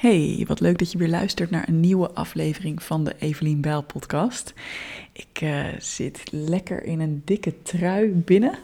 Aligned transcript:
Hey, 0.00 0.44
wat 0.46 0.60
leuk 0.60 0.78
dat 0.78 0.92
je 0.92 0.98
weer 0.98 1.08
luistert 1.08 1.50
naar 1.50 1.68
een 1.68 1.80
nieuwe 1.80 2.10
aflevering 2.10 2.82
van 2.82 3.04
de 3.04 3.14
Evelien 3.18 3.60
Bijl 3.60 3.82
podcast. 3.82 4.54
Ik 5.12 5.40
uh, 5.42 5.66
zit 5.78 6.22
lekker 6.30 6.84
in 6.84 7.00
een 7.00 7.22
dikke 7.24 7.62
trui 7.62 8.12
binnen. 8.12 8.58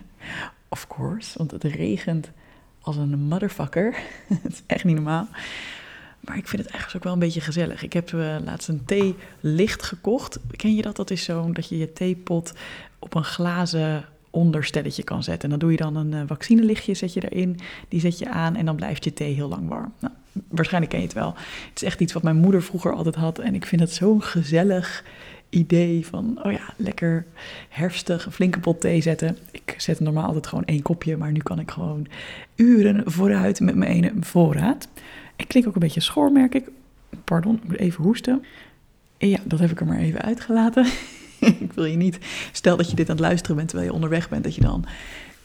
of 0.68 0.86
course, 0.86 1.38
want 1.38 1.50
het 1.50 1.64
regent 1.64 2.30
als 2.80 2.96
een 2.96 3.18
motherfucker. 3.18 3.96
Het 4.42 4.52
is 4.52 4.62
echt 4.66 4.84
niet 4.84 4.94
normaal. 4.94 5.28
Maar 6.20 6.36
ik 6.36 6.48
vind 6.48 6.62
het 6.62 6.70
eigenlijk 6.70 6.96
ook 6.96 7.04
wel 7.04 7.12
een 7.12 7.26
beetje 7.26 7.40
gezellig. 7.40 7.82
Ik 7.82 7.92
heb 7.92 8.10
uh, 8.10 8.36
laatst 8.44 8.68
een 8.68 8.84
theelicht 8.84 9.82
gekocht. 9.82 10.38
Ken 10.56 10.74
je 10.74 10.82
dat? 10.82 10.96
Dat 10.96 11.10
is 11.10 11.24
zo 11.24 11.52
dat 11.52 11.68
je 11.68 11.78
je 11.78 11.92
theepot 11.92 12.52
op 12.98 13.14
een 13.14 13.24
glazen 13.24 14.04
onderstelletje 14.30 15.02
kan 15.02 15.22
zetten. 15.22 15.42
En 15.42 15.50
dan 15.50 15.58
doe 15.58 15.70
je 15.70 15.76
dan 15.76 15.96
een 15.96 16.12
uh, 16.12 16.22
vaccinelichtje, 16.26 16.94
zet 16.94 17.12
je 17.12 17.30
erin, 17.30 17.58
die 17.88 18.00
zet 18.00 18.18
je 18.18 18.28
aan 18.28 18.56
en 18.56 18.66
dan 18.66 18.76
blijft 18.76 19.04
je 19.04 19.12
thee 19.12 19.34
heel 19.34 19.48
lang 19.48 19.68
warm. 19.68 19.92
Nou, 20.00 20.14
waarschijnlijk 20.48 20.92
ken 20.92 21.00
je 21.00 21.06
het 21.06 21.16
wel. 21.16 21.34
Het 21.68 21.82
is 21.82 21.82
echt 21.82 22.00
iets 22.00 22.12
wat 22.12 22.22
mijn 22.22 22.36
moeder 22.36 22.62
vroeger 22.62 22.92
altijd 22.92 23.14
had 23.14 23.38
en 23.38 23.54
ik 23.54 23.66
vind 23.66 23.80
het 23.80 23.92
zo'n 23.92 24.22
gezellig 24.22 25.04
idee 25.48 26.06
van, 26.06 26.40
oh 26.42 26.52
ja, 26.52 26.74
lekker 26.76 27.26
herfstig, 27.68 28.26
een 28.26 28.32
flinke 28.32 28.60
pot 28.60 28.80
thee 28.80 29.00
zetten. 29.00 29.38
Ik 29.50 29.74
zet 29.76 30.00
normaal 30.00 30.26
altijd 30.26 30.46
gewoon 30.46 30.64
één 30.64 30.82
kopje, 30.82 31.16
maar 31.16 31.32
nu 31.32 31.40
kan 31.40 31.58
ik 31.58 31.70
gewoon 31.70 32.06
uren 32.54 33.02
vooruit 33.06 33.60
met 33.60 33.74
mijn 33.74 33.90
ene 33.90 34.12
voorraad. 34.20 34.88
Ik 35.36 35.48
klink 35.48 35.66
ook 35.66 35.74
een 35.74 35.80
beetje 35.80 36.00
schor, 36.00 36.32
merk 36.32 36.54
ik. 36.54 36.68
Pardon, 37.24 37.54
ik 37.54 37.68
moet 37.68 37.78
even 37.78 38.04
hoesten. 38.04 38.44
Ja, 39.18 39.38
dat 39.44 39.58
heb 39.58 39.70
ik 39.70 39.80
er 39.80 39.86
maar 39.86 39.98
even 39.98 40.22
uitgelaten. 40.22 40.86
ik 41.40 41.72
wil 41.74 41.84
je 41.84 41.96
niet, 41.96 42.18
stel 42.52 42.76
dat 42.76 42.90
je 42.90 42.96
dit 42.96 43.08
aan 43.08 43.16
het 43.16 43.24
luisteren 43.24 43.56
bent 43.56 43.68
terwijl 43.68 43.88
je 43.88 43.94
onderweg 43.94 44.28
bent, 44.28 44.44
dat 44.44 44.54
je 44.54 44.60
dan 44.60 44.84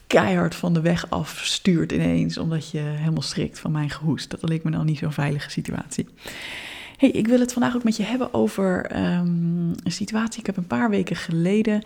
keihard 0.07 0.55
van 0.55 0.73
de 0.73 0.81
weg 0.81 1.09
afstuurt 1.09 1.91
ineens, 1.91 2.37
omdat 2.37 2.69
je 2.71 2.79
helemaal 2.79 3.21
schrikt 3.21 3.59
van 3.59 3.71
mijn 3.71 3.89
gehoest. 3.89 4.29
Dat 4.29 4.49
leek 4.49 4.63
me 4.63 4.69
nou 4.69 4.85
niet 4.85 4.97
zo'n 4.97 5.11
veilige 5.11 5.49
situatie. 5.49 6.07
Hey, 6.97 7.09
ik 7.09 7.27
wil 7.27 7.39
het 7.39 7.53
vandaag 7.53 7.75
ook 7.75 7.83
met 7.83 7.97
je 7.97 8.03
hebben 8.03 8.33
over 8.33 8.97
um, 8.97 9.75
een 9.83 9.91
situatie. 9.91 10.39
Ik 10.39 10.45
heb 10.45 10.57
een 10.57 10.67
paar 10.67 10.89
weken 10.89 11.15
geleden 11.15 11.83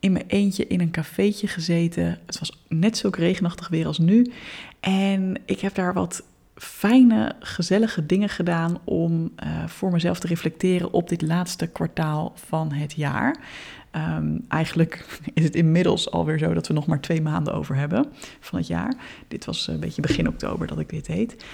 in 0.00 0.12
mijn 0.12 0.24
eentje 0.28 0.66
in 0.66 0.80
een 0.80 0.90
cafeetje 0.90 1.46
gezeten. 1.46 2.18
Het 2.26 2.38
was 2.38 2.62
net 2.68 2.96
zo 2.96 3.10
regenachtig 3.12 3.68
weer 3.68 3.86
als 3.86 3.98
nu. 3.98 4.32
En 4.80 5.36
ik 5.44 5.60
heb 5.60 5.74
daar 5.74 5.92
wat 5.92 6.22
fijne, 6.54 7.34
gezellige 7.40 8.06
dingen 8.06 8.28
gedaan 8.28 8.78
om 8.84 9.32
uh, 9.44 9.66
voor 9.66 9.90
mezelf 9.90 10.18
te 10.18 10.26
reflecteren 10.26 10.92
op 10.92 11.08
dit 11.08 11.22
laatste 11.22 11.66
kwartaal 11.66 12.32
van 12.34 12.72
het 12.72 12.92
jaar. 12.92 13.36
Um, 13.92 14.44
eigenlijk 14.48 15.20
is 15.34 15.44
het 15.44 15.54
inmiddels 15.54 16.10
alweer 16.10 16.38
zo 16.38 16.54
dat 16.54 16.66
we 16.66 16.74
nog 16.74 16.86
maar 16.86 17.00
twee 17.00 17.22
maanden 17.22 17.54
over 17.54 17.76
hebben 17.76 18.06
van 18.40 18.58
het 18.58 18.66
jaar. 18.66 18.94
Dit 19.28 19.44
was 19.44 19.66
een 19.66 19.80
beetje 19.80 20.02
begin 20.02 20.28
oktober 20.28 20.66
dat 20.66 20.78
ik 20.78 20.88
dit 20.88 21.06
heet. 21.06 21.44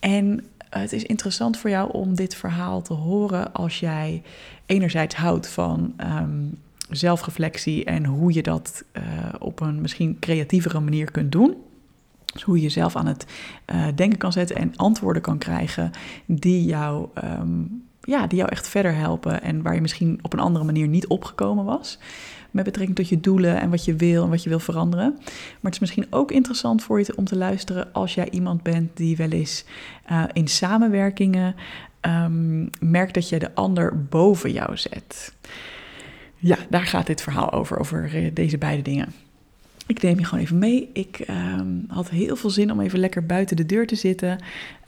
En 0.00 0.44
het 0.70 0.92
is 0.92 1.02
interessant 1.02 1.58
voor 1.58 1.70
jou 1.70 1.92
om 1.92 2.14
dit 2.14 2.34
verhaal 2.34 2.82
te 2.82 2.92
horen 2.92 3.52
als 3.52 3.80
jij 3.80 4.22
enerzijds 4.66 5.14
houdt 5.14 5.48
van 5.48 5.94
um, 6.00 6.58
zelfreflectie 6.90 7.84
en 7.84 8.04
hoe 8.04 8.32
je 8.32 8.42
dat 8.42 8.84
uh, 8.92 9.02
op 9.38 9.60
een 9.60 9.80
misschien 9.80 10.16
creatievere 10.18 10.80
manier 10.80 11.10
kunt 11.10 11.32
doen. 11.32 11.56
Dus 12.32 12.42
hoe 12.42 12.56
je 12.56 12.62
jezelf 12.62 12.96
aan 12.96 13.06
het 13.06 13.26
uh, 13.74 13.86
denken 13.94 14.18
kan 14.18 14.32
zetten 14.32 14.56
en 14.56 14.76
antwoorden 14.76 15.22
kan 15.22 15.38
krijgen 15.38 15.90
die 16.26 16.64
jou, 16.64 17.08
um, 17.24 17.84
ja, 18.02 18.26
die 18.26 18.38
jou 18.38 18.50
echt 18.50 18.68
verder 18.68 18.94
helpen 18.94 19.42
en 19.42 19.62
waar 19.62 19.74
je 19.74 19.80
misschien 19.80 20.18
op 20.22 20.32
een 20.32 20.38
andere 20.38 20.64
manier 20.64 20.88
niet 20.88 21.06
opgekomen 21.06 21.64
was. 21.64 21.98
Met 22.50 22.64
betrekking 22.64 22.96
tot 22.96 23.08
je 23.08 23.20
doelen 23.20 23.60
en 23.60 23.70
wat 23.70 23.84
je 23.84 23.94
wil 23.94 24.22
en 24.22 24.30
wat 24.30 24.42
je 24.42 24.48
wil 24.48 24.58
veranderen. 24.58 25.12
Maar 25.14 25.72
het 25.72 25.74
is 25.74 25.78
misschien 25.78 26.06
ook 26.10 26.30
interessant 26.30 26.82
voor 26.82 26.98
je 26.98 27.16
om 27.16 27.24
te 27.24 27.36
luisteren 27.36 27.92
als 27.92 28.14
jij 28.14 28.30
iemand 28.30 28.62
bent 28.62 28.96
die 28.96 29.16
wel 29.16 29.30
eens 29.30 29.64
uh, 30.10 30.24
in 30.32 30.48
samenwerkingen 30.48 31.54
um, 32.00 32.70
merkt 32.80 33.14
dat 33.14 33.28
je 33.28 33.38
de 33.38 33.54
ander 33.54 34.04
boven 34.04 34.52
jou 34.52 34.76
zet. 34.76 35.34
Ja, 36.36 36.56
daar 36.70 36.86
gaat 36.86 37.06
dit 37.06 37.22
verhaal 37.22 37.52
over, 37.52 37.78
over 37.78 38.14
uh, 38.14 38.30
deze 38.34 38.58
beide 38.58 38.82
dingen. 38.82 39.12
Ik 39.86 40.02
neem 40.02 40.18
je 40.18 40.24
gewoon 40.24 40.44
even 40.44 40.58
mee. 40.58 40.90
Ik 40.92 41.24
um, 41.30 41.84
had 41.88 42.10
heel 42.10 42.36
veel 42.36 42.50
zin 42.50 42.72
om 42.72 42.80
even 42.80 42.98
lekker 42.98 43.26
buiten 43.26 43.56
de 43.56 43.66
deur 43.66 43.86
te 43.86 43.94
zitten. 43.94 44.38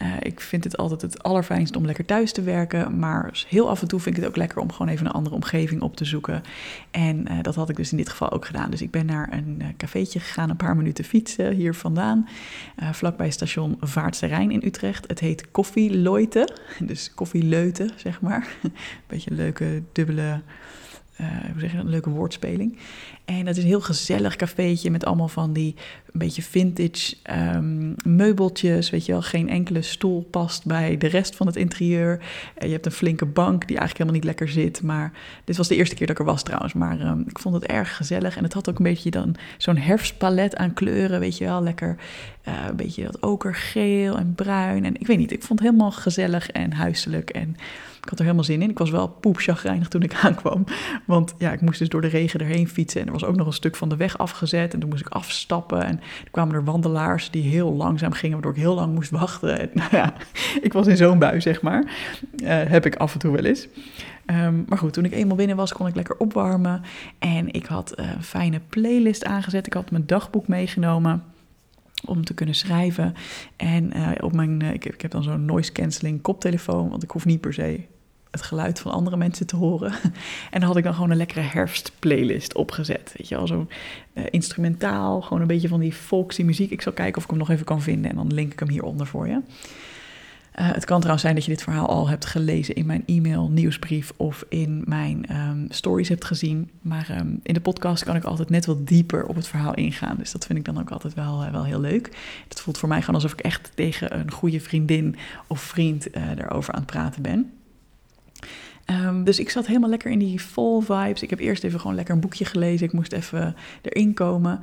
Uh, 0.03 0.09
ik 0.21 0.41
vind 0.41 0.65
het 0.65 0.77
altijd 0.77 1.03
het 1.03 1.22
allerfijnst 1.22 1.77
om 1.77 1.87
lekker 1.87 2.05
thuis 2.05 2.32
te 2.32 2.43
werken. 2.43 2.99
Maar 2.99 3.44
heel 3.49 3.69
af 3.69 3.82
en 3.82 3.88
toe 3.88 4.00
vind 4.00 4.16
ik 4.16 4.22
het 4.22 4.31
ook 4.31 4.37
lekker 4.37 4.59
om 4.59 4.72
gewoon 4.72 4.93
even 4.93 5.06
een 5.06 5.12
andere 5.12 5.34
omgeving 5.34 5.82
op 5.82 5.97
te 5.97 6.05
zoeken. 6.05 6.43
En 6.91 7.27
uh, 7.31 7.38
dat 7.43 7.55
had 7.55 7.69
ik 7.69 7.77
dus 7.77 7.91
in 7.91 7.97
dit 7.97 8.09
geval 8.09 8.31
ook 8.31 8.47
gedaan. 8.47 8.71
Dus 8.71 8.82
ik 8.82 8.91
ben 8.91 9.06
naar 9.06 9.32
een 9.32 9.59
uh, 9.62 9.66
cafeetje 9.77 10.21
gegaan, 10.21 10.50
een 10.50 10.56
paar 10.56 10.77
minuten 10.77 11.05
fietsen 11.05 11.53
hier 11.53 11.75
vandaan. 11.75 12.28
vlakbij 12.93 13.31
station 13.31 13.76
Vaartse 13.81 14.26
Rijn 14.26 14.50
in 14.50 14.62
Utrecht. 14.65 15.09
Het 15.09 15.21
heet 15.21 15.50
Koffie 15.50 15.91
Leute. 15.91 16.49
Dus 16.84 17.15
koffie 17.15 17.44
Leuten, 17.44 17.91
zeg 17.97 18.21
maar. 18.21 18.49
Beetje 19.06 19.34
leuke 19.34 19.82
dubbele 19.93 20.41
uh, 21.21 21.27
hoe 21.51 21.61
zeg 21.61 21.71
je 21.71 21.77
dat, 21.77 21.85
een 21.85 21.91
leuke 21.91 22.11
woordspeling. 22.11 22.79
En 23.25 23.45
dat 23.45 23.57
is 23.57 23.63
een 23.63 23.69
heel 23.69 23.81
gezellig 23.81 24.37
cafeetje 24.37 24.91
met 24.91 25.05
allemaal 25.05 25.29
van 25.29 25.53
die 25.53 25.75
een 26.15 26.21
beetje 26.21 26.43
vintage 26.43 27.17
um, 27.55 27.95
meubeltjes. 28.05 28.91
Weet 28.91 29.07
je 29.07 29.13
wel, 29.13 29.23
geen 29.23 29.49
enkele 29.49 29.83
stoel 29.83 30.27
past 30.31 30.67
bij 30.67 30.99
de 30.99 31.07
rest 31.07 31.37
van 31.37 31.47
het 31.47 31.57
interieur. 31.57 32.19
Uh, 32.19 32.67
je 32.67 32.73
hebt 32.73 32.87
een 32.87 32.93
flinke 32.93 33.27
bank 33.27 33.67
die 33.67 33.79
eigenlijk 33.79 33.99
helemaal 33.99 34.15
niet 34.15 34.25
lekker 34.25 34.49
zit. 34.49 34.83
Maar 34.83 35.13
dit 35.45 35.57
was 35.57 35.69
de 35.69 35.77
eerste 35.77 35.95
keer 35.95 36.07
dat 36.07 36.17
ik 36.17 36.23
er 36.23 36.33
was 36.33 36.43
trouwens. 36.43 36.73
Maar 36.73 37.01
um, 37.01 37.25
ik 37.29 37.39
vond 37.39 37.55
het 37.55 37.65
erg 37.65 37.97
gezellig. 37.97 38.37
En 38.37 38.43
het 38.43 38.53
had 38.53 38.69
ook 38.69 38.79
een 38.79 38.85
beetje 38.85 39.11
dan 39.11 39.35
zo'n 39.59 39.77
herfstpalet 39.77 40.57
aan 40.57 40.75
kleuren. 40.75 41.21
Weet 41.21 41.39
je 41.39 41.45
wel, 41.45 41.63
lekker 41.63 41.97
uh, 42.49 42.55
een 42.69 42.77
beetje 42.77 43.05
dat 43.05 43.23
okergeel 43.23 44.17
en 44.17 44.35
bruin. 44.35 44.85
En 44.85 44.95
ik 45.01 45.07
weet 45.07 45.19
niet, 45.19 45.33
ik 45.33 45.43
vond 45.43 45.59
het 45.59 45.69
helemaal 45.69 45.93
gezellig 45.93 46.51
en 46.51 46.73
huiselijk. 46.73 47.31
En 47.31 47.57
ik 48.05 48.11
had 48.11 48.19
er 48.19 48.25
helemaal 48.25 48.45
zin 48.45 48.63
in. 48.63 48.71
Ik 48.71 48.79
was 48.79 48.91
wel 48.91 49.09
poepchagrijnig 49.09 49.89
toen 49.89 50.03
ik 50.03 50.15
aankwam. 50.25 50.65
Want 51.05 51.35
ja, 51.39 51.53
ik 51.53 51.61
moest 51.61 51.79
dus 51.79 51.89
door 51.89 52.01
de 52.01 52.09
regen 52.09 52.41
erheen 52.41 52.69
fietsen. 52.69 53.01
En 53.01 53.07
er 53.07 53.13
was 53.13 53.25
ook 53.25 53.37
nog 53.37 53.47
een 53.47 53.53
stuk 53.53 53.77
van 53.77 53.89
de 53.89 53.97
weg 53.97 54.19
afgezet. 54.19 54.75
En 54.75 54.81
toen 54.81 54.89
moest 54.89 55.07
ik 55.07 55.13
afstappen. 55.13 55.85
En 55.85 56.01
er 56.25 56.31
kwamen 56.31 56.55
er 56.55 56.65
wandelaars 56.65 57.31
die 57.31 57.43
heel 57.43 57.73
langzaam 57.73 58.13
gingen, 58.13 58.33
waardoor 58.33 58.53
ik 58.53 58.63
heel 58.63 58.75
lang 58.75 58.95
moest 58.95 59.11
wachten. 59.11 59.61
En, 59.61 59.71
nou 59.73 59.97
ja, 59.97 60.15
ik 60.67 60.73
was 60.73 60.87
in 60.87 60.97
zo'n 60.97 61.19
bui, 61.19 61.41
zeg 61.41 61.63
maar. 61.63 61.85
Uh, 62.43 62.63
heb 62.63 62.87
ik 62.87 62.97
af 62.97 63.13
en 63.13 63.19
toe 63.19 63.33
wel 63.33 63.45
eens. 63.45 63.69
Um, 64.27 64.65
maar 64.69 64.79
goed, 64.79 64.93
toen 64.93 65.05
ik 65.05 65.13
eenmaal 65.13 65.37
binnen 65.37 65.57
was, 65.57 65.73
kon 65.73 65.87
ik 65.87 65.95
lekker 65.95 66.17
opwarmen. 66.17 66.83
En 67.19 67.53
ik 67.53 67.67
had 67.67 67.99
een 67.99 68.23
fijne 68.23 68.61
playlist 68.69 69.25
aangezet. 69.25 69.67
Ik 69.67 69.73
had 69.73 69.91
mijn 69.91 70.07
dagboek 70.07 70.49
meegenomen 70.49 71.23
om 72.05 72.25
te 72.25 72.35
kunnen 72.35 72.55
schrijven. 72.55 73.15
En 73.57 73.97
uh, 73.97 74.11
op 74.21 74.33
mijn, 74.33 74.63
ik, 74.63 74.83
heb, 74.83 74.95
ik 74.95 75.01
heb 75.01 75.11
dan 75.11 75.23
zo'n 75.23 75.45
noise 75.45 75.73
cancelling 75.73 76.23
koptelefoon, 76.23 76.89
want 76.89 77.03
ik 77.03 77.11
hoef 77.11 77.25
niet 77.25 77.41
per 77.41 77.55
se 77.55 77.81
het 78.34 78.43
geluid 78.43 78.81
van 78.81 78.93
andere 78.93 79.17
mensen 79.17 79.47
te 79.47 79.56
horen. 79.56 79.93
En 80.50 80.61
dan 80.61 80.69
had 80.69 80.77
ik 80.77 80.84
dan 80.84 80.95
gewoon 80.95 81.11
een 81.11 81.17
lekkere 81.17 81.41
herfstplaylist 81.41 82.55
opgezet. 82.55 83.15
Weet 83.17 83.28
je 83.28 83.34
wel, 83.34 83.47
zo 83.47 83.67
uh, 84.15 84.25
instrumentaal, 84.31 85.21
gewoon 85.21 85.41
een 85.41 85.47
beetje 85.47 85.69
van 85.69 85.81
die 85.81 85.93
folksy 85.93 86.43
muziek. 86.43 86.71
Ik 86.71 86.83
zal 86.83 86.93
kijken 86.93 87.17
of 87.17 87.23
ik 87.23 87.31
hem 87.31 87.39
nog 87.39 87.50
even 87.50 87.65
kan 87.65 87.83
vinden 87.83 88.11
en 88.11 88.17
dan 88.17 88.34
link 88.34 88.53
ik 88.53 88.59
hem 88.59 88.69
hieronder 88.69 89.06
voor 89.06 89.28
je. 89.28 89.41
Uh, 90.61 90.73
het 90.73 90.84
kan 90.84 90.97
trouwens 90.97 91.23
zijn 91.23 91.34
dat 91.34 91.44
je 91.44 91.50
dit 91.50 91.62
verhaal 91.62 91.89
al 91.89 92.09
hebt 92.09 92.25
gelezen 92.25 92.75
in 92.75 92.87
mijn 92.87 93.03
e-mail, 93.06 93.49
nieuwsbrief 93.49 94.12
of 94.17 94.44
in 94.49 94.83
mijn 94.87 95.27
um, 95.37 95.67
stories 95.69 96.09
hebt 96.09 96.25
gezien. 96.25 96.71
Maar 96.81 97.17
um, 97.21 97.41
in 97.43 97.55
de 97.55 97.61
podcast 97.61 98.05
kan 98.05 98.17
ik 98.17 98.25
altijd 98.25 98.50
net 98.50 98.67
wat 98.67 98.87
dieper 98.87 99.27
op 99.27 99.34
het 99.34 99.49
verhaal 99.49 99.75
ingaan. 99.75 100.17
Dus 100.17 100.33
dat 100.33 100.47
vind 100.47 100.59
ik 100.59 100.65
dan 100.65 100.81
ook 100.81 100.91
altijd 100.91 101.15
wel, 101.15 101.44
uh, 101.44 101.50
wel 101.50 101.65
heel 101.65 101.81
leuk. 101.81 102.17
Het 102.49 102.61
voelt 102.61 102.78
voor 102.78 102.89
mij 102.89 103.00
gewoon 103.00 103.15
alsof 103.15 103.33
ik 103.33 103.41
echt 103.41 103.71
tegen 103.75 104.19
een 104.19 104.31
goede 104.31 104.61
vriendin 104.61 105.17
of 105.47 105.61
vriend 105.61 106.09
daarover 106.12 106.75
aan 106.75 106.83
het 106.83 106.91
praten 106.91 107.23
ben. 107.23 107.50
Um, 108.91 109.25
dus 109.25 109.38
ik 109.38 109.50
zat 109.50 109.66
helemaal 109.66 109.91
lekker 109.91 110.10
in 110.10 110.19
die 110.19 110.43
vol 110.43 110.81
vibes. 110.81 111.22
Ik 111.22 111.31
heb 111.31 111.38
eerst 111.38 111.65
even 111.65 111.81
gewoon 111.81 111.97
lekker 111.97 112.15
een 112.15 112.21
boekje 112.21 112.44
gelezen. 112.44 112.87
Ik 112.87 112.93
moest 112.93 113.12
even 113.12 113.56
erin 113.82 114.15
komen. 114.15 114.60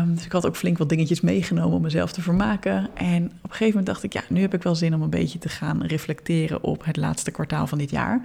Um, 0.00 0.14
dus 0.14 0.24
ik 0.24 0.32
had 0.32 0.46
ook 0.46 0.56
flink 0.56 0.78
wat 0.78 0.88
dingetjes 0.88 1.20
meegenomen 1.20 1.76
om 1.76 1.82
mezelf 1.82 2.12
te 2.12 2.22
vermaken. 2.22 2.88
En 2.94 3.24
op 3.24 3.30
een 3.32 3.50
gegeven 3.50 3.66
moment 3.66 3.86
dacht 3.86 4.02
ik, 4.02 4.12
ja, 4.12 4.22
nu 4.28 4.40
heb 4.40 4.54
ik 4.54 4.62
wel 4.62 4.74
zin 4.74 4.94
om 4.94 5.02
een 5.02 5.10
beetje 5.10 5.38
te 5.38 5.48
gaan 5.48 5.82
reflecteren 5.82 6.62
op 6.62 6.84
het 6.84 6.96
laatste 6.96 7.30
kwartaal 7.30 7.66
van 7.66 7.78
dit 7.78 7.90
jaar. 7.90 8.22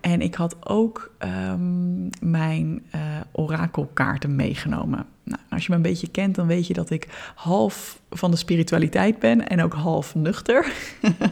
En 0.00 0.20
ik 0.20 0.34
had 0.34 0.66
ook 0.66 1.14
um, 1.18 2.08
mijn 2.20 2.82
uh, 2.94 3.00
orakelkaarten 3.32 4.36
meegenomen. 4.36 5.06
Nou, 5.24 5.41
als 5.52 5.66
je 5.66 5.70
me 5.70 5.76
een 5.76 5.82
beetje 5.82 6.08
kent, 6.08 6.34
dan 6.34 6.46
weet 6.46 6.66
je 6.66 6.74
dat 6.74 6.90
ik 6.90 7.08
half 7.34 8.00
van 8.10 8.30
de 8.30 8.36
spiritualiteit 8.36 9.18
ben 9.18 9.48
en 9.48 9.62
ook 9.62 9.74
half 9.74 10.14
nuchter. 10.14 10.72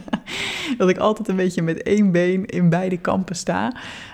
dat 0.77 0.89
ik 0.89 0.97
altijd 0.97 1.27
een 1.27 1.35
beetje 1.35 1.61
met 1.61 1.83
één 1.83 2.11
been 2.11 2.45
in 2.45 2.69
beide 2.69 2.97
kampen 2.97 3.35
sta. 3.35 3.73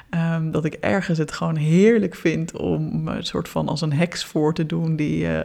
Um, 0.10 0.52
dat 0.52 0.66
ik 0.66 0.74
ergens 0.74 1.18
het 1.18 1.32
gewoon 1.32 1.56
heerlijk 1.56 2.16
vind 2.16 2.58
om 2.58 3.08
een 3.08 3.24
soort 3.24 3.50
van 3.50 3.68
als 3.68 3.82
een 3.82 3.94
heks 3.94 4.26
voor 4.26 4.54
te 4.54 4.66
doen 4.66 4.96
die, 4.96 5.24
uh, 5.24 5.40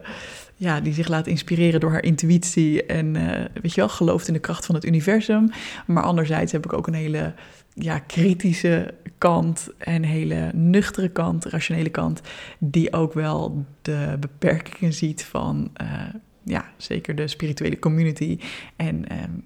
ja, 0.57 0.81
die 0.81 0.93
zich 0.93 1.09
laat 1.09 1.27
inspireren 1.27 1.81
door 1.81 1.91
haar 1.91 2.03
intuïtie 2.03 2.87
en 2.87 3.15
uh, 3.15 3.31
weet 3.63 3.75
je 3.75 3.81
wel, 3.81 3.89
gelooft 3.89 4.27
in 4.27 4.33
de 4.33 4.41
kracht 4.41 4.67
van 4.67 4.75
het 4.75 4.85
universum. 4.85 5.51
Maar 5.87 6.03
anderzijds 6.03 6.53
heb 6.53 6.65
ik 6.65 6.73
ook 6.73 6.87
een 6.87 6.95
hele 6.95 7.33
ja, 7.75 7.99
kritische 7.99 8.95
kant 9.19 9.69
en 9.79 10.03
hele 10.03 10.51
nuchtere 10.55 11.09
kant, 11.09 11.45
rationele 11.45 11.91
kant, 11.91 12.21
die 12.59 12.93
ook 12.93 13.13
wel 13.13 13.67
de 13.83 14.17
beperkingen 14.21 14.93
ziet 14.93 15.25
van 15.25 15.71
uh, 15.83 16.09
ja, 16.45 16.65
zeker 16.77 17.15
de 17.15 17.29
spirituele 17.29 17.79
community. 17.79 18.39
En 18.77 19.05
ja, 19.09 19.43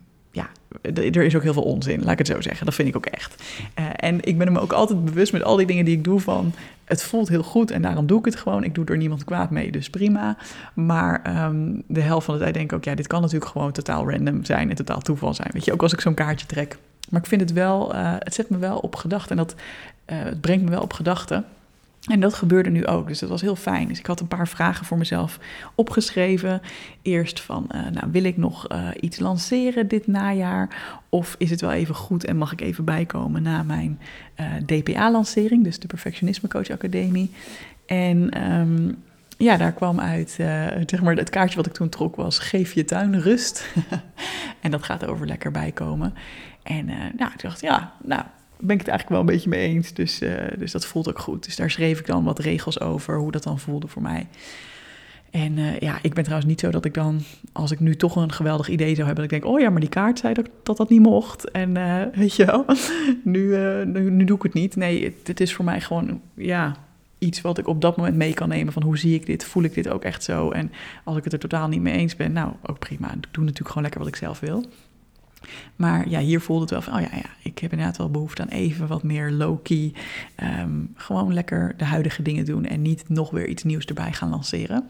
er 0.83 1.17
is 1.17 1.37
ook 1.37 1.43
heel 1.43 1.53
veel 1.53 1.63
onzin, 1.63 2.03
laat 2.03 2.13
ik 2.13 2.19
het 2.19 2.27
zo 2.27 2.41
zeggen. 2.41 2.67
Dat 2.67 2.75
vind 2.75 2.89
ik 2.89 2.97
ook 2.97 3.07
echt. 3.07 3.43
Uh, 3.79 3.85
en 3.97 4.25
ik 4.25 4.39
ben 4.39 4.53
me 4.53 4.61
ook 4.61 4.73
altijd 4.73 5.05
bewust 5.05 5.33
met 5.33 5.43
al 5.43 5.57
die 5.57 5.67
dingen 5.67 5.85
die 5.85 5.97
ik 5.97 6.05
doe 6.05 6.21
van... 6.21 6.53
het 6.85 7.03
voelt 7.03 7.29
heel 7.29 7.43
goed 7.43 7.71
en 7.71 7.83
daarom 7.83 8.07
doe 8.07 8.19
ik 8.19 8.25
het 8.25 8.37
gewoon. 8.37 8.65
Ik 8.65 8.75
doe 8.75 8.85
er 8.85 8.97
niemand 8.97 9.25
kwaad 9.25 9.51
mee, 9.51 9.71
dus 9.71 9.91
prima. 9.91 10.37
Maar 10.75 11.45
um, 11.47 11.83
de 11.87 12.01
helft 12.01 12.25
van 12.25 12.35
de 12.35 12.41
tijd 12.41 12.55
denk 12.55 12.71
ik 12.71 12.77
ook... 12.77 12.85
ja, 12.85 12.95
dit 12.95 13.07
kan 13.07 13.21
natuurlijk 13.21 13.51
gewoon 13.51 13.73
totaal 13.73 14.11
random 14.11 14.45
zijn 14.45 14.71
en 14.71 14.77
totaal 14.77 15.01
toeval 15.01 15.35
zijn. 15.35 15.51
Weet 15.53 15.65
je, 15.65 15.73
ook 15.73 15.83
als 15.83 15.93
ik 15.93 16.01
zo'n 16.01 16.15
kaartje 16.15 16.47
trek. 16.47 16.77
Maar 17.11 17.21
ik 17.21 17.27
vind 17.27 17.41
het 17.41 17.53
wel, 17.53 17.95
uh, 17.95 18.15
het 18.19 18.35
zet 18.35 18.51
me 18.51 18.59
wel 18.59 18.79
op 18.79 18.97
gedachten 18.97 19.31
en 19.31 19.37
dat, 19.37 19.55
uh, 20.07 20.17
het 20.23 20.41
brengt 20.41 20.65
me 20.65 20.71
wel 20.71 20.83
op 20.83 20.93
gedachten... 20.93 21.45
En 22.07 22.21
dat 22.21 22.35
gebeurde 22.35 22.71
nu 22.71 22.87
ook, 22.87 23.09
dus 23.09 23.19
dat 23.19 23.29
was 23.29 23.41
heel 23.41 23.57
fijn. 23.57 23.89
Dus 23.89 23.99
ik 23.99 24.07
had 24.07 24.21
een 24.21 24.29
paar 24.29 24.49
vragen 24.49 24.87
voor 24.87 24.99
mezelf 24.99 25.39
opgeschreven. 25.75 26.63
Eerst 27.03 27.41
van, 27.41 27.69
uh, 27.75 27.81
nou, 27.93 28.11
wil 28.11 28.25
ik 28.25 28.37
nog 28.37 28.73
uh, 28.73 28.89
iets 29.01 29.19
lanceren 29.19 29.89
dit 29.89 30.07
najaar? 30.07 30.99
Of 31.09 31.35
is 31.39 31.51
het 31.51 31.61
wel 31.61 31.73
even 31.73 31.95
goed 31.95 32.25
en 32.25 32.37
mag 32.37 32.53
ik 32.53 32.61
even 32.61 32.85
bijkomen 32.85 33.43
na 33.43 33.63
mijn 33.63 34.01
uh, 34.41 34.47
DPA-lancering, 34.67 35.65
dus 35.65 35.79
de 35.79 35.87
Perfectionisme 35.87 36.49
Coach 36.49 36.71
Academie? 36.71 37.31
En 37.87 38.51
um, 38.53 39.03
ja, 39.37 39.57
daar 39.57 39.73
kwam 39.73 40.01
uit, 40.01 40.31
zeg 40.87 41.03
maar, 41.03 41.17
het 41.17 41.31
kaartje 41.31 41.57
wat 41.57 41.67
ik 41.67 41.73
toen 41.73 41.89
trok 41.89 42.17
was, 42.17 42.39
geef 42.39 42.73
je 42.73 42.85
tuin 42.85 43.21
rust. 43.21 43.75
en 44.61 44.71
dat 44.71 44.83
gaat 44.83 45.07
over 45.07 45.27
lekker 45.27 45.51
bijkomen. 45.51 46.15
En 46.63 46.87
nou, 47.17 47.33
ik 47.35 47.43
dacht, 47.43 47.61
ja, 47.61 47.93
nou, 48.03 48.23
ben 48.61 48.75
ik 48.75 48.81
het 48.81 48.89
eigenlijk 48.89 49.09
wel 49.09 49.21
een 49.21 49.35
beetje 49.35 49.49
mee 49.49 49.69
eens. 49.69 49.93
Dus, 49.93 50.23
uh, 50.23 50.35
dus 50.59 50.73
dat 50.73 50.87
voelt 50.87 51.09
ook 51.09 51.19
goed. 51.19 51.45
Dus 51.45 51.57
daar 51.57 51.71
schreef 51.71 51.99
ik 51.99 52.07
dan 52.07 52.25
wat 52.25 52.39
regels 52.39 52.81
over, 52.81 53.19
hoe 53.19 53.33
dat 53.33 53.43
dan 53.43 53.59
voelde 53.59 53.89
voor 53.89 54.03
mij. 54.03 54.27
En 55.31 55.59
uh, 55.59 55.79
ja, 55.79 55.99
ik 56.03 56.15
ben 56.15 56.25
trouwens 56.25 56.51
niet 56.51 56.61
zo 56.61 56.71
dat 56.71 56.85
ik 56.85 56.95
dan, 56.95 57.21
als 57.53 57.71
ik 57.71 57.81
nu 57.81 57.97
toch 57.97 58.17
een 58.17 58.33
geweldig 58.33 58.69
idee 58.69 58.95
zou 58.95 59.07
hebben, 59.07 59.25
dat 59.25 59.33
ik 59.33 59.41
denk, 59.41 59.55
oh 59.55 59.61
ja, 59.61 59.71
maar 59.71 59.81
die 59.81 59.89
kaart 59.89 60.19
zei 60.19 60.35
dat 60.63 60.77
dat, 60.77 60.89
niet 60.89 61.03
mocht. 61.03 61.51
En 61.51 61.77
uh, 61.77 62.03
weet 62.15 62.35
je 62.35 62.45
wel, 62.45 62.65
nu, 63.23 63.57
nu, 64.11 64.25
doe 64.25 64.37
ik 64.37 64.43
het 64.43 64.55
niet. 64.55 64.77
Nee, 64.77 65.05
het, 65.05 65.27
het, 65.27 65.41
is 65.41 65.55
voor 65.55 65.65
mij 65.65 65.81
gewoon, 65.81 66.21
ja, 66.35 66.77
iets 67.19 67.41
wat 67.41 67.59
ik 67.59 67.67
op 67.67 67.81
dat 67.81 67.97
moment 67.97 68.17
mee 68.17 68.35
kan 68.35 68.49
nemen 68.49 68.73
van 68.73 68.83
hoe 68.83 68.99
zie 68.99 69.15
ik 69.15 69.27
dit, 69.27 69.45
voel 69.45 69.63
ik 69.63 69.75
dit 69.75 69.89
ook 69.89 70.05
echt 70.05 70.23
zo. 70.23 70.51
En 70.51 70.73
als 71.05 71.17
ik 71.17 71.25
het 71.25 71.33
er 71.33 71.39
totaal 71.39 71.69
niet 71.69 71.81
mee 71.81 71.95
eens 71.95 72.17
ben, 72.17 72.33
nou, 72.33 72.53
ook 72.67 72.79
prima. 72.79 73.07
Ik 73.07 73.27
doe 73.31 73.45
natuurlijk 73.45 73.69
gewoon 73.69 73.83
lekker 73.83 74.01
wat 74.01 74.09
ik 74.09 74.17
zelf 74.17 74.41
wil. 74.41 74.65
Maar 75.77 76.09
ja, 76.09 76.21
hier 76.21 76.41
voelde 76.41 76.63
het 76.63 76.71
wel 76.71 76.83
van, 76.83 76.95
oh 76.95 77.01
ja, 77.01 77.17
ja, 77.17 77.31
ik 77.43 77.59
heb 77.59 77.71
inderdaad 77.71 77.97
wel 77.97 78.11
behoefte 78.11 78.43
aan 78.43 78.49
even 78.49 78.87
wat 78.87 79.03
meer 79.03 79.31
low-key. 79.31 79.93
Um, 80.61 80.93
gewoon 80.95 81.33
lekker 81.35 81.75
de 81.77 81.85
huidige 81.85 82.23
dingen 82.23 82.45
doen 82.45 82.65
en 82.65 82.83
niet 82.83 83.09
nog 83.09 83.31
weer 83.31 83.47
iets 83.47 83.63
nieuws 83.63 83.85
erbij 83.85 84.13
gaan 84.13 84.29
lanceren. 84.29 84.89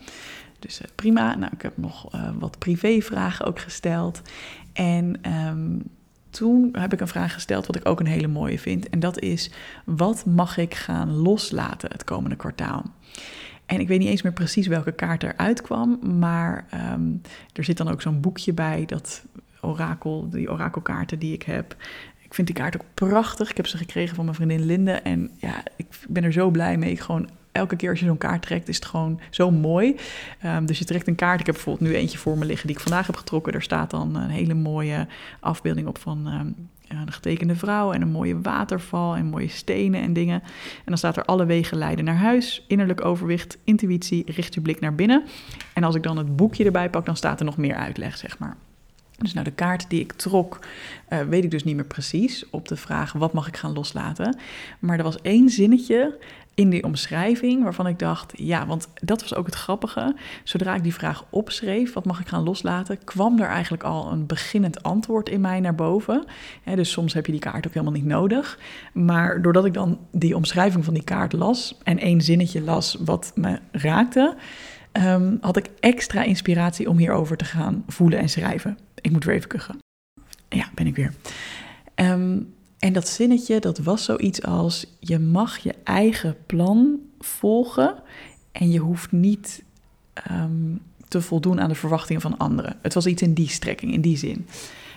Dus 0.58 0.80
uh, 0.80 0.86
prima. 0.94 1.34
Nou, 1.34 1.52
ik 1.54 1.62
heb 1.62 1.76
nog 1.76 2.14
uh, 2.14 2.30
wat 2.38 2.58
privévragen 2.58 3.46
ook 3.46 3.60
gesteld. 3.60 4.22
En 4.72 5.32
um, 5.48 5.82
toen 6.30 6.68
heb 6.72 6.92
ik 6.92 7.00
een 7.00 7.08
vraag 7.08 7.32
gesteld 7.32 7.66
wat 7.66 7.76
ik 7.76 7.88
ook 7.88 8.00
een 8.00 8.06
hele 8.06 8.26
mooie 8.26 8.58
vind. 8.58 8.88
En 8.88 9.00
dat 9.00 9.18
is, 9.20 9.50
wat 9.84 10.26
mag 10.26 10.56
ik 10.56 10.74
gaan 10.74 11.10
loslaten 11.10 11.90
het 11.90 12.04
komende 12.04 12.36
kwartaal? 12.36 12.84
En 13.66 13.80
ik 13.80 13.88
weet 13.88 13.98
niet 13.98 14.08
eens 14.08 14.22
meer 14.22 14.32
precies 14.32 14.66
welke 14.66 14.92
kaart 14.92 15.22
eruit 15.22 15.60
kwam, 15.60 16.18
maar 16.18 16.66
um, 16.92 17.20
er 17.52 17.64
zit 17.64 17.76
dan 17.76 17.88
ook 17.88 18.02
zo'n 18.02 18.20
boekje 18.20 18.52
bij 18.52 18.84
dat 18.86 19.24
orakel, 19.66 20.28
die 20.30 20.50
orakelkaarten 20.50 21.18
die 21.18 21.32
ik 21.32 21.42
heb. 21.42 21.76
Ik 22.22 22.34
vind 22.34 22.46
die 22.46 22.56
kaart 22.56 22.76
ook 22.76 22.84
prachtig. 22.94 23.50
Ik 23.50 23.56
heb 23.56 23.66
ze 23.66 23.76
gekregen 23.76 24.14
van 24.14 24.24
mijn 24.24 24.36
vriendin 24.36 24.64
Linde. 24.64 24.92
En 24.92 25.30
ja, 25.36 25.62
ik 25.76 25.86
ben 26.08 26.24
er 26.24 26.32
zo 26.32 26.50
blij 26.50 26.76
mee. 26.76 26.90
Ik 26.90 27.00
gewoon 27.00 27.28
elke 27.52 27.76
keer 27.76 27.90
als 27.90 28.00
je 28.00 28.06
zo'n 28.06 28.18
kaart 28.18 28.42
trekt, 28.42 28.68
is 28.68 28.76
het 28.76 28.84
gewoon 28.84 29.20
zo 29.30 29.50
mooi. 29.50 29.96
Um, 30.44 30.66
dus 30.66 30.78
je 30.78 30.84
trekt 30.84 31.06
een 31.06 31.14
kaart. 31.14 31.40
Ik 31.40 31.46
heb 31.46 31.54
bijvoorbeeld 31.54 31.90
nu 31.90 31.96
eentje 31.96 32.18
voor 32.18 32.38
me 32.38 32.44
liggen 32.44 32.66
die 32.66 32.76
ik 32.76 32.82
vandaag 32.82 33.06
heb 33.06 33.16
getrokken. 33.16 33.52
Daar 33.52 33.62
staat 33.62 33.90
dan 33.90 34.16
een 34.16 34.30
hele 34.30 34.54
mooie 34.54 35.06
afbeelding 35.40 35.86
op 35.86 35.98
van 35.98 36.26
um, 36.26 36.68
een 36.88 37.12
getekende 37.12 37.56
vrouw 37.56 37.92
en 37.92 38.02
een 38.02 38.10
mooie 38.10 38.40
waterval 38.40 39.16
en 39.16 39.26
mooie 39.26 39.48
stenen 39.48 40.02
en 40.02 40.12
dingen. 40.12 40.42
En 40.76 40.84
dan 40.84 40.98
staat 40.98 41.16
er 41.16 41.24
alle 41.24 41.46
wegen 41.46 41.78
leiden 41.78 42.04
naar 42.04 42.16
huis, 42.16 42.64
innerlijk 42.68 43.04
overwicht, 43.04 43.58
intuïtie, 43.64 44.22
richt 44.26 44.54
je 44.54 44.60
blik 44.60 44.80
naar 44.80 44.94
binnen. 44.94 45.24
En 45.74 45.84
als 45.84 45.94
ik 45.94 46.02
dan 46.02 46.16
het 46.16 46.36
boekje 46.36 46.64
erbij 46.64 46.90
pak, 46.90 47.06
dan 47.06 47.16
staat 47.16 47.38
er 47.38 47.44
nog 47.44 47.56
meer 47.56 47.74
uitleg, 47.74 48.16
zeg 48.16 48.38
maar. 48.38 48.56
Dus 49.18 49.32
nou, 49.32 49.44
de 49.44 49.52
kaart 49.52 49.90
die 49.90 50.00
ik 50.00 50.12
trok, 50.12 50.58
uh, 51.08 51.20
weet 51.20 51.44
ik 51.44 51.50
dus 51.50 51.64
niet 51.64 51.76
meer 51.76 51.84
precies 51.84 52.50
op 52.50 52.68
de 52.68 52.76
vraag 52.76 53.12
wat 53.12 53.32
mag 53.32 53.48
ik 53.48 53.56
gaan 53.56 53.72
loslaten. 53.72 54.38
Maar 54.78 54.98
er 54.98 55.04
was 55.04 55.20
één 55.22 55.48
zinnetje 55.48 56.18
in 56.56 56.70
die 56.70 56.84
omschrijving 56.84 57.62
waarvan 57.62 57.86
ik 57.86 57.98
dacht, 57.98 58.32
ja, 58.36 58.66
want 58.66 58.88
dat 58.94 59.20
was 59.20 59.34
ook 59.34 59.46
het 59.46 59.54
grappige. 59.54 60.14
Zodra 60.44 60.74
ik 60.74 60.82
die 60.82 60.94
vraag 60.94 61.24
opschreef, 61.30 61.92
wat 61.92 62.04
mag 62.04 62.20
ik 62.20 62.28
gaan 62.28 62.42
loslaten, 62.42 63.04
kwam 63.04 63.40
er 63.40 63.48
eigenlijk 63.48 63.82
al 63.82 64.12
een 64.12 64.26
beginnend 64.26 64.82
antwoord 64.82 65.28
in 65.28 65.40
mij 65.40 65.60
naar 65.60 65.74
boven. 65.74 66.24
dus 66.74 66.90
soms 66.90 67.14
heb 67.14 67.26
je 67.26 67.32
die 67.32 67.40
kaart 67.40 67.66
ook 67.66 67.72
helemaal 67.72 67.94
niet 67.94 68.04
nodig. 68.04 68.58
Maar 68.92 69.42
doordat 69.42 69.64
ik 69.64 69.74
dan 69.74 69.98
die 70.12 70.36
omschrijving 70.36 70.84
van 70.84 70.94
die 70.94 71.04
kaart 71.04 71.32
las 71.32 71.78
en 71.82 71.98
één 71.98 72.20
zinnetje 72.20 72.60
las 72.60 72.96
wat 73.04 73.32
me 73.34 73.58
raakte, 73.72 74.36
um, 74.92 75.38
had 75.40 75.56
ik 75.56 75.70
extra 75.80 76.22
inspiratie 76.22 76.88
om 76.88 76.98
hierover 76.98 77.36
te 77.36 77.44
gaan 77.44 77.84
voelen 77.86 78.18
en 78.18 78.28
schrijven. 78.28 78.78
Ik 79.06 79.12
moet 79.12 79.24
weer 79.24 79.34
even 79.34 79.48
kuchen. 79.48 79.78
Ja, 80.48 80.70
ben 80.74 80.86
ik 80.86 80.96
weer. 80.96 81.12
Um, 81.94 82.54
en 82.78 82.92
dat 82.92 83.08
zinnetje, 83.08 83.60
dat 83.60 83.78
was 83.78 84.04
zoiets 84.04 84.42
als: 84.42 84.86
je 85.00 85.18
mag 85.18 85.58
je 85.58 85.74
eigen 85.84 86.36
plan 86.46 86.98
volgen 87.18 88.02
en 88.52 88.70
je 88.70 88.78
hoeft 88.78 89.12
niet 89.12 89.62
um, 90.30 90.80
te 91.08 91.20
voldoen 91.20 91.60
aan 91.60 91.68
de 91.68 91.74
verwachtingen 91.74 92.22
van 92.22 92.38
anderen. 92.38 92.78
Het 92.82 92.94
was 92.94 93.06
iets 93.06 93.22
in 93.22 93.34
die 93.34 93.48
strekking, 93.48 93.92
in 93.92 94.00
die 94.00 94.16
zin, 94.16 94.46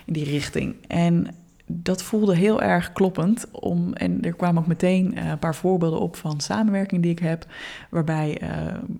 in 0.06 0.12
die 0.12 0.24
richting. 0.24 0.74
En 0.86 1.34
dat 1.72 2.02
voelde 2.02 2.36
heel 2.36 2.62
erg 2.62 2.92
kloppend. 2.92 3.46
Om, 3.50 3.92
en 3.92 4.22
er 4.22 4.34
kwamen 4.34 4.62
ook 4.62 4.68
meteen 4.68 5.18
uh, 5.18 5.28
een 5.28 5.38
paar 5.38 5.54
voorbeelden 5.54 6.00
op 6.00 6.16
van 6.16 6.40
samenwerking 6.40 7.02
die 7.02 7.10
ik 7.10 7.18
heb. 7.18 7.46
Waarbij 7.90 8.42
uh, 8.42 8.48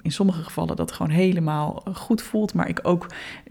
in 0.02 0.12
sommige 0.12 0.42
gevallen 0.42 0.76
dat 0.76 0.92
gewoon 0.92 1.12
helemaal 1.12 1.82
goed 1.94 2.22
voelt. 2.22 2.54
Maar 2.54 2.68
ik 2.68 2.80
ook, 2.82 3.06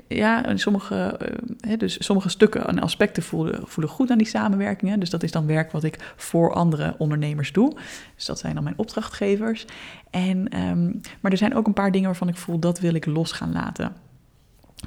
ja, 0.08 0.46
in 0.46 0.60
sommige, 0.60 1.20
uh, 1.68 1.78
dus 1.78 2.06
sommige 2.06 2.30
stukken 2.30 2.68
en 2.68 2.80
aspecten 2.80 3.24
voelen, 3.24 3.62
voelen 3.68 3.94
goed 3.94 4.12
aan 4.12 4.18
die 4.18 4.28
samenwerkingen. 4.28 5.00
Dus 5.00 5.10
dat 5.10 5.24
is 5.24 5.32
dan 5.32 5.46
werk 5.46 5.72
wat 5.72 5.84
ik 5.84 6.14
voor 6.16 6.54
andere 6.54 6.96
ondernemers 6.98 7.52
doe. 7.52 7.78
Dus 8.16 8.26
dat 8.26 8.40
zijn 8.40 8.54
dan 8.54 8.64
mijn 8.64 8.78
opdrachtgevers. 8.78 9.66
En, 10.10 10.60
um, 10.60 11.02
maar 11.20 11.32
er 11.32 11.38
zijn 11.38 11.56
ook 11.56 11.68
een 11.68 11.74
paar 11.74 11.92
dingen 11.92 12.08
waarvan 12.08 12.28
ik 12.28 12.38
voel 12.38 12.60
dat 12.60 12.80
wil 12.80 12.94
ik 12.94 13.06
los 13.06 13.32
gaan 13.32 13.52
laten. 13.52 14.08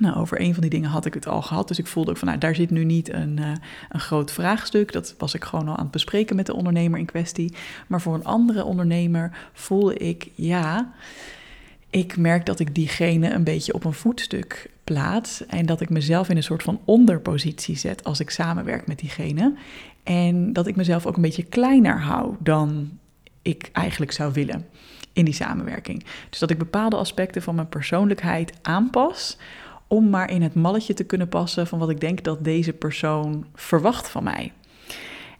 Nou, 0.00 0.16
over 0.16 0.40
een 0.40 0.52
van 0.52 0.60
die 0.60 0.70
dingen 0.70 0.90
had 0.90 1.06
ik 1.06 1.14
het 1.14 1.26
al 1.26 1.42
gehad. 1.42 1.68
Dus 1.68 1.78
ik 1.78 1.86
voelde 1.86 2.10
ook 2.10 2.16
van, 2.16 2.28
nou, 2.28 2.40
daar 2.40 2.54
zit 2.54 2.70
nu 2.70 2.84
niet 2.84 3.12
een, 3.12 3.36
uh, 3.40 3.52
een 3.88 4.00
groot 4.00 4.32
vraagstuk. 4.32 4.92
Dat 4.92 5.14
was 5.18 5.34
ik 5.34 5.44
gewoon 5.44 5.68
al 5.68 5.76
aan 5.76 5.82
het 5.82 5.90
bespreken 5.90 6.36
met 6.36 6.46
de 6.46 6.54
ondernemer 6.54 6.98
in 6.98 7.04
kwestie. 7.04 7.54
Maar 7.86 8.00
voor 8.00 8.14
een 8.14 8.24
andere 8.24 8.64
ondernemer 8.64 9.36
voelde 9.52 9.94
ik, 9.94 10.28
ja, 10.34 10.92
ik 11.90 12.16
merk 12.16 12.46
dat 12.46 12.60
ik 12.60 12.74
diegene 12.74 13.30
een 13.30 13.44
beetje 13.44 13.74
op 13.74 13.84
een 13.84 13.92
voetstuk 13.92 14.70
plaats. 14.84 15.46
En 15.46 15.66
dat 15.66 15.80
ik 15.80 15.90
mezelf 15.90 16.28
in 16.28 16.36
een 16.36 16.42
soort 16.42 16.62
van 16.62 16.80
onderpositie 16.84 17.76
zet 17.76 18.04
als 18.04 18.20
ik 18.20 18.30
samenwerk 18.30 18.86
met 18.86 18.98
diegene. 18.98 19.54
En 20.02 20.52
dat 20.52 20.66
ik 20.66 20.76
mezelf 20.76 21.06
ook 21.06 21.16
een 21.16 21.22
beetje 21.22 21.42
kleiner 21.42 22.00
hou 22.00 22.34
dan 22.38 22.98
ik 23.42 23.70
eigenlijk 23.72 24.12
zou 24.12 24.32
willen 24.32 24.66
in 25.12 25.24
die 25.24 25.34
samenwerking. 25.34 26.04
Dus 26.30 26.38
dat 26.38 26.50
ik 26.50 26.58
bepaalde 26.58 26.96
aspecten 26.96 27.42
van 27.42 27.54
mijn 27.54 27.68
persoonlijkheid 27.68 28.52
aanpas 28.62 29.36
om 29.92 30.10
maar 30.10 30.30
in 30.30 30.42
het 30.42 30.54
malletje 30.54 30.94
te 30.94 31.04
kunnen 31.04 31.28
passen 31.28 31.66
van 31.66 31.78
wat 31.78 31.90
ik 31.90 32.00
denk 32.00 32.24
dat 32.24 32.44
deze 32.44 32.72
persoon 32.72 33.46
verwacht 33.54 34.08
van 34.08 34.24
mij. 34.24 34.52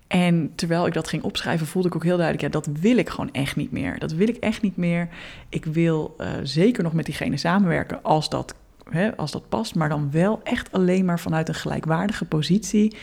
En 0.06 0.52
terwijl 0.54 0.87
ik 0.87 0.92
dat 0.92 1.09
ging 1.09 1.23
opschrijven, 1.23 1.66
voelde 1.66 1.88
ik 1.88 1.94
ook 1.94 2.04
heel 2.04 2.16
duidelijk, 2.16 2.44
ja, 2.44 2.61
dat 2.61 2.78
wil 2.80 2.97
ik 2.97 3.09
gewoon 3.09 3.32
echt 3.32 3.56
niet 3.56 3.71
meer. 3.73 3.99
Dat 3.99 4.12
wil 4.12 4.28
ik 4.28 4.37
echt 4.37 4.62
niet 4.62 4.76
meer. 4.76 5.09
Ik 5.49 5.64
wil 5.64 6.16
uh, 6.21 6.28
zeker 6.42 6.82
nog 6.82 6.92
met 6.92 7.04
diegene 7.04 7.37
samenwerken 7.37 8.02
als 8.02 8.28
dat, 8.28 8.54
hè, 8.90 9.16
als 9.16 9.30
dat 9.30 9.49
past, 9.49 9.75
maar 9.75 9.88
dan 9.88 10.11
wel 10.11 10.40
echt 10.42 10.73
alleen 10.73 11.04
maar 11.04 11.21
vanuit 11.21 11.49
een 11.49 11.54
gelijkwaardige 11.54 12.25
positie. 12.25 12.97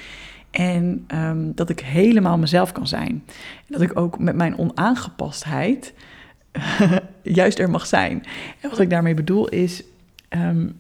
En 0.52 1.06
um, 1.16 1.52
dat 1.56 1.70
ik 1.70 1.80
helemaal 1.80 2.38
mezelf 2.38 2.72
kan 2.72 2.88
zijn. 2.88 3.24
Dat 3.68 3.82
ik 3.82 4.00
ook 4.00 4.20
met 4.20 4.36
mijn 4.36 4.58
onaangepastheid 4.58 5.94
juist 7.22 7.60
er 7.60 7.70
mag 7.70 7.86
zijn. 7.86 8.24
En 8.60 8.70
wat 8.70 8.80
ik 8.80 8.90
daarmee 8.90 9.14
bedoel 9.14 9.48
is. 9.48 9.84
Um, 10.30 10.76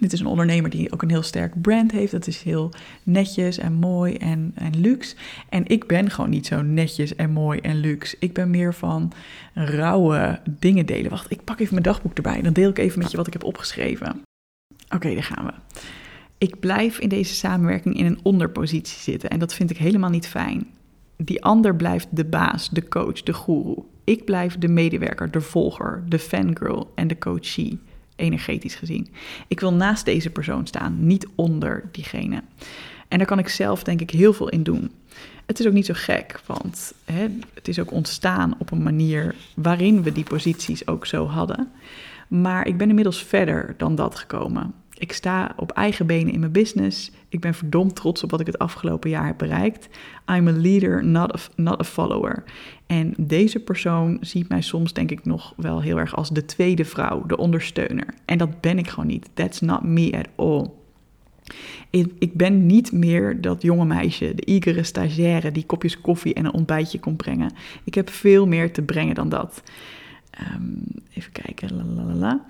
dit 0.00 0.12
is 0.12 0.20
een 0.20 0.26
ondernemer 0.26 0.70
die 0.70 0.92
ook 0.92 1.02
een 1.02 1.10
heel 1.10 1.22
sterk 1.22 1.60
brand 1.60 1.92
heeft. 1.92 2.12
Dat 2.12 2.26
is 2.26 2.42
heel 2.42 2.72
netjes 3.02 3.58
en 3.58 3.72
mooi 3.72 4.14
en, 4.14 4.52
en 4.54 4.80
luxe. 4.80 5.16
En 5.48 5.66
ik 5.66 5.86
ben 5.86 6.10
gewoon 6.10 6.30
niet 6.30 6.46
zo 6.46 6.62
netjes 6.62 7.14
en 7.14 7.30
mooi 7.30 7.60
en 7.60 7.76
luxe. 7.76 8.16
Ik 8.18 8.32
ben 8.32 8.50
meer 8.50 8.74
van 8.74 9.12
rauwe 9.54 10.40
dingen 10.58 10.86
delen. 10.86 11.10
Wacht, 11.10 11.30
ik 11.30 11.44
pak 11.44 11.60
even 11.60 11.72
mijn 11.72 11.84
dagboek 11.84 12.16
erbij. 12.16 12.42
Dan 12.42 12.52
deel 12.52 12.70
ik 12.70 12.78
even 12.78 12.98
met 12.98 13.10
je 13.10 13.16
wat 13.16 13.26
ik 13.26 13.32
heb 13.32 13.44
opgeschreven. 13.44 14.22
Oké, 14.94 15.14
daar 15.14 15.22
gaan 15.22 15.46
we. 15.46 15.52
Ik 16.38 16.60
blijf 16.60 16.98
in 16.98 17.08
deze 17.08 17.34
samenwerking 17.34 17.96
in 17.96 18.06
een 18.06 18.20
onderpositie 18.22 18.98
zitten. 18.98 19.30
En 19.30 19.38
dat 19.38 19.54
vind 19.54 19.70
ik 19.70 19.76
helemaal 19.76 20.10
niet 20.10 20.26
fijn. 20.26 20.66
Die 21.16 21.44
ander 21.44 21.76
blijft 21.76 22.08
de 22.10 22.24
baas, 22.24 22.70
de 22.70 22.88
coach, 22.88 23.22
de 23.22 23.34
guru. 23.34 23.74
Ik 24.04 24.24
blijf 24.24 24.58
de 24.58 24.68
medewerker, 24.68 25.30
de 25.30 25.40
volger, 25.40 26.02
de 26.08 26.18
fangirl 26.18 26.92
en 26.94 27.08
de 27.08 27.18
coachie 27.18 27.78
energetisch 28.16 28.74
gezien. 28.74 29.08
Ik 29.48 29.60
wil 29.60 29.72
naast 29.72 30.04
deze 30.04 30.30
persoon 30.30 30.66
staan, 30.66 31.06
niet 31.06 31.26
onder 31.34 31.88
diegene. 31.92 32.42
En 33.08 33.18
daar 33.18 33.26
kan 33.26 33.38
ik 33.38 33.48
zelf 33.48 33.82
denk 33.82 34.00
ik 34.00 34.10
heel 34.10 34.32
veel 34.32 34.48
in 34.48 34.62
doen. 34.62 34.90
Het 35.46 35.60
is 35.60 35.66
ook 35.66 35.72
niet 35.72 35.86
zo 35.86 35.94
gek, 35.96 36.40
want 36.46 36.92
hè, 37.04 37.26
het 37.54 37.68
is 37.68 37.78
ook 37.78 37.90
ontstaan 37.90 38.54
op 38.58 38.70
een 38.70 38.82
manier 38.82 39.34
waarin 39.54 40.02
we 40.02 40.12
die 40.12 40.24
posities 40.24 40.86
ook 40.86 41.06
zo 41.06 41.26
hadden. 41.26 41.70
Maar 42.28 42.66
ik 42.66 42.76
ben 42.76 42.88
inmiddels 42.88 43.22
verder 43.22 43.74
dan 43.76 43.94
dat 43.94 44.14
gekomen. 44.14 44.74
Ik 44.98 45.12
sta 45.12 45.52
op 45.56 45.70
eigen 45.70 46.06
benen 46.06 46.32
in 46.32 46.40
mijn 46.40 46.52
business. 46.52 47.10
Ik 47.28 47.40
ben 47.40 47.54
verdomd 47.54 47.96
trots 47.96 48.22
op 48.22 48.30
wat 48.30 48.40
ik 48.40 48.46
het 48.46 48.58
afgelopen 48.58 49.10
jaar 49.10 49.26
heb 49.26 49.38
bereikt. 49.38 49.88
I'm 50.30 50.48
a 50.48 50.52
leader, 50.52 51.04
not 51.04 51.34
a, 51.34 51.38
not 51.56 51.80
a 51.80 51.84
follower. 51.84 52.44
En 52.86 53.14
deze 53.16 53.60
persoon 53.60 54.18
ziet 54.20 54.48
mij 54.48 54.60
soms, 54.60 54.92
denk 54.92 55.10
ik, 55.10 55.24
nog 55.24 55.54
wel 55.56 55.80
heel 55.80 55.98
erg 55.98 56.16
als 56.16 56.30
de 56.30 56.44
tweede 56.44 56.84
vrouw, 56.84 57.26
de 57.26 57.36
ondersteuner. 57.36 58.14
En 58.24 58.38
dat 58.38 58.60
ben 58.60 58.78
ik 58.78 58.88
gewoon 58.88 59.06
niet. 59.06 59.28
That's 59.34 59.60
not 59.60 59.82
me 59.82 60.12
at 60.12 60.28
all. 60.36 60.66
Ik 62.18 62.34
ben 62.34 62.66
niet 62.66 62.92
meer 62.92 63.40
dat 63.40 63.62
jonge 63.62 63.84
meisje, 63.84 64.34
de 64.34 64.44
igere 64.44 64.82
stagiaire 64.82 65.52
die 65.52 65.66
kopjes 65.66 66.00
koffie 66.00 66.34
en 66.34 66.44
een 66.44 66.52
ontbijtje 66.52 66.98
kon 66.98 67.16
brengen. 67.16 67.52
Ik 67.84 67.94
heb 67.94 68.10
veel 68.10 68.46
meer 68.46 68.72
te 68.72 68.82
brengen 68.82 69.14
dan 69.14 69.28
dat. 69.28 69.62
Um, 70.54 70.82
even 71.14 71.32
kijken. 71.32 71.76
Lalalala. 71.76 72.44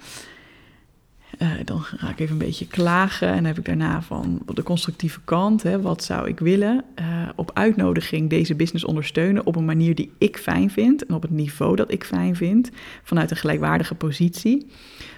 Uh, 1.38 1.48
dan 1.64 1.80
ga 1.80 2.10
ik 2.10 2.20
even 2.20 2.32
een 2.32 2.46
beetje 2.46 2.66
klagen 2.66 3.28
en 3.28 3.44
heb 3.44 3.58
ik 3.58 3.64
daarna 3.64 4.02
van 4.02 4.42
de 4.54 4.62
constructieve 4.62 5.20
kant, 5.24 5.62
hè, 5.62 5.80
wat 5.80 6.04
zou 6.04 6.28
ik 6.28 6.38
willen, 6.38 6.84
uh, 7.00 7.06
op 7.34 7.50
uitnodiging 7.54 8.30
deze 8.30 8.54
business 8.54 8.84
ondersteunen 8.84 9.46
op 9.46 9.56
een 9.56 9.64
manier 9.64 9.94
die 9.94 10.12
ik 10.18 10.36
fijn 10.36 10.70
vind 10.70 11.06
en 11.06 11.14
op 11.14 11.22
het 11.22 11.30
niveau 11.30 11.76
dat 11.76 11.92
ik 11.92 12.04
fijn 12.04 12.36
vind, 12.36 12.70
vanuit 13.02 13.30
een 13.30 13.36
gelijkwaardige 13.36 13.94
positie. 13.94 14.66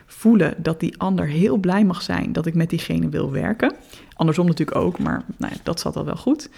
Voelen 0.07 0.55
dat 0.59 0.81
die 0.81 0.99
ander 0.99 1.27
heel 1.27 1.57
blij 1.57 1.85
mag 1.85 2.03
zijn 2.03 2.33
dat 2.33 2.47
ik 2.47 2.55
met 2.55 2.71
diegene 2.71 3.09
wil 3.09 3.31
werken. 3.31 3.75
Andersom 4.15 4.47
natuurlijk 4.47 4.79
ook, 4.79 4.99
maar 4.99 5.25
nou 5.37 5.53
ja, 5.53 5.61
dat 5.63 5.81
zat 5.81 5.97
al 5.97 6.05
wel 6.05 6.17
goed. 6.17 6.51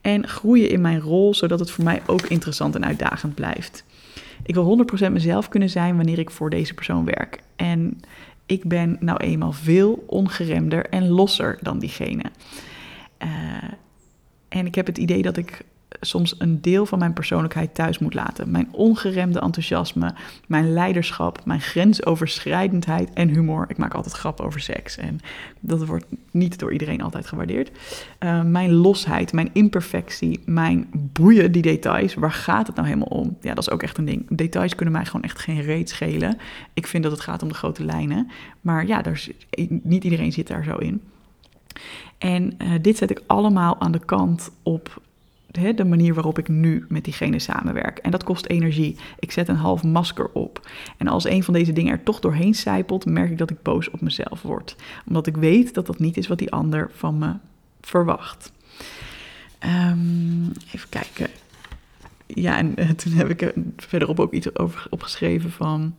En 0.00 0.28
groeien 0.28 0.70
in 0.70 0.80
mijn 0.80 1.00
rol, 1.00 1.34
zodat 1.34 1.58
het 1.58 1.70
voor 1.70 1.84
mij 1.84 2.02
ook 2.06 2.22
interessant 2.22 2.74
en 2.74 2.84
uitdagend 2.84 3.34
blijft. 3.34 3.84
Ik 4.42 4.54
wil 4.54 4.84
100% 5.08 5.12
mezelf 5.12 5.48
kunnen 5.48 5.70
zijn 5.70 5.96
wanneer 5.96 6.18
ik 6.18 6.30
voor 6.30 6.50
deze 6.50 6.74
persoon 6.74 7.04
werk. 7.04 7.40
En 7.56 8.00
ik 8.46 8.64
ben 8.64 8.96
nou 9.00 9.18
eenmaal 9.18 9.52
veel 9.52 10.04
ongeremder 10.06 10.86
en 10.88 11.08
losser 11.08 11.58
dan 11.60 11.78
diegene. 11.78 12.24
Uh, 13.24 13.28
en 14.48 14.66
ik 14.66 14.74
heb 14.74 14.86
het 14.86 14.98
idee 14.98 15.22
dat 15.22 15.36
ik 15.36 15.64
soms 16.00 16.34
een 16.38 16.60
deel 16.60 16.86
van 16.86 16.98
mijn 16.98 17.12
persoonlijkheid 17.12 17.74
thuis 17.74 17.98
moet 17.98 18.14
laten. 18.14 18.50
Mijn 18.50 18.68
ongeremde 18.72 19.40
enthousiasme, 19.40 20.14
mijn 20.46 20.72
leiderschap, 20.72 21.44
mijn 21.44 21.60
grensoverschrijdendheid 21.60 23.12
en 23.12 23.28
humor. 23.28 23.64
Ik 23.68 23.76
maak 23.76 23.94
altijd 23.94 24.14
grappen 24.14 24.44
over 24.44 24.60
seks 24.60 24.96
en 24.96 25.20
dat 25.60 25.86
wordt 25.86 26.06
niet 26.30 26.58
door 26.58 26.72
iedereen 26.72 27.02
altijd 27.02 27.26
gewaardeerd. 27.26 27.70
Uh, 28.20 28.42
mijn 28.42 28.72
losheid, 28.72 29.32
mijn 29.32 29.50
imperfectie, 29.52 30.42
mijn 30.44 30.88
boeien, 30.92 31.52
die 31.52 31.62
details. 31.62 32.14
Waar 32.14 32.32
gaat 32.32 32.66
het 32.66 32.76
nou 32.76 32.88
helemaal 32.88 33.08
om? 33.08 33.36
Ja, 33.40 33.54
dat 33.54 33.66
is 33.66 33.70
ook 33.70 33.82
echt 33.82 33.98
een 33.98 34.04
ding. 34.04 34.26
Details 34.28 34.74
kunnen 34.74 34.94
mij 34.94 35.04
gewoon 35.04 35.22
echt 35.22 35.38
geen 35.38 35.60
reet 35.60 35.88
schelen. 35.88 36.38
Ik 36.74 36.86
vind 36.86 37.02
dat 37.02 37.12
het 37.12 37.20
gaat 37.20 37.42
om 37.42 37.48
de 37.48 37.54
grote 37.54 37.84
lijnen. 37.84 38.30
Maar 38.60 38.86
ja, 38.86 39.02
daar, 39.02 39.26
niet 39.68 40.04
iedereen 40.04 40.32
zit 40.32 40.46
daar 40.46 40.64
zo 40.64 40.76
in. 40.76 41.02
En 42.18 42.54
uh, 42.58 42.72
dit 42.80 42.96
zet 42.96 43.10
ik 43.10 43.22
allemaal 43.26 43.80
aan 43.80 43.92
de 43.92 44.04
kant 44.04 44.50
op 44.62 45.00
de 45.52 45.84
manier 45.84 46.14
waarop 46.14 46.38
ik 46.38 46.48
nu 46.48 46.84
met 46.88 47.04
diegene 47.04 47.38
samenwerk. 47.38 47.98
En 47.98 48.10
dat 48.10 48.24
kost 48.24 48.46
energie. 48.46 48.96
Ik 49.18 49.32
zet 49.32 49.48
een 49.48 49.56
half 49.56 49.82
masker 49.82 50.30
op. 50.32 50.70
En 50.96 51.08
als 51.08 51.24
een 51.24 51.42
van 51.42 51.54
deze 51.54 51.72
dingen 51.72 51.92
er 51.92 52.02
toch 52.02 52.20
doorheen 52.20 52.54
sijpelt, 52.54 53.06
merk 53.06 53.30
ik 53.30 53.38
dat 53.38 53.50
ik 53.50 53.62
boos 53.62 53.90
op 53.90 54.00
mezelf 54.00 54.42
word. 54.42 54.76
Omdat 55.06 55.26
ik 55.26 55.36
weet 55.36 55.74
dat 55.74 55.86
dat 55.86 55.98
niet 55.98 56.16
is 56.16 56.26
wat 56.26 56.38
die 56.38 56.52
ander 56.52 56.90
van 56.94 57.18
me 57.18 57.32
verwacht. 57.80 58.52
Um, 59.64 60.52
even 60.72 60.88
kijken. 60.88 61.28
Ja, 62.26 62.56
en 62.56 62.74
uh, 62.76 62.90
toen 62.90 63.12
heb 63.12 63.28
ik 63.28 63.42
er 63.42 63.52
verderop 63.76 64.20
ook 64.20 64.32
iets 64.32 64.56
over 64.56 64.86
opgeschreven 64.90 65.50
van. 65.50 65.94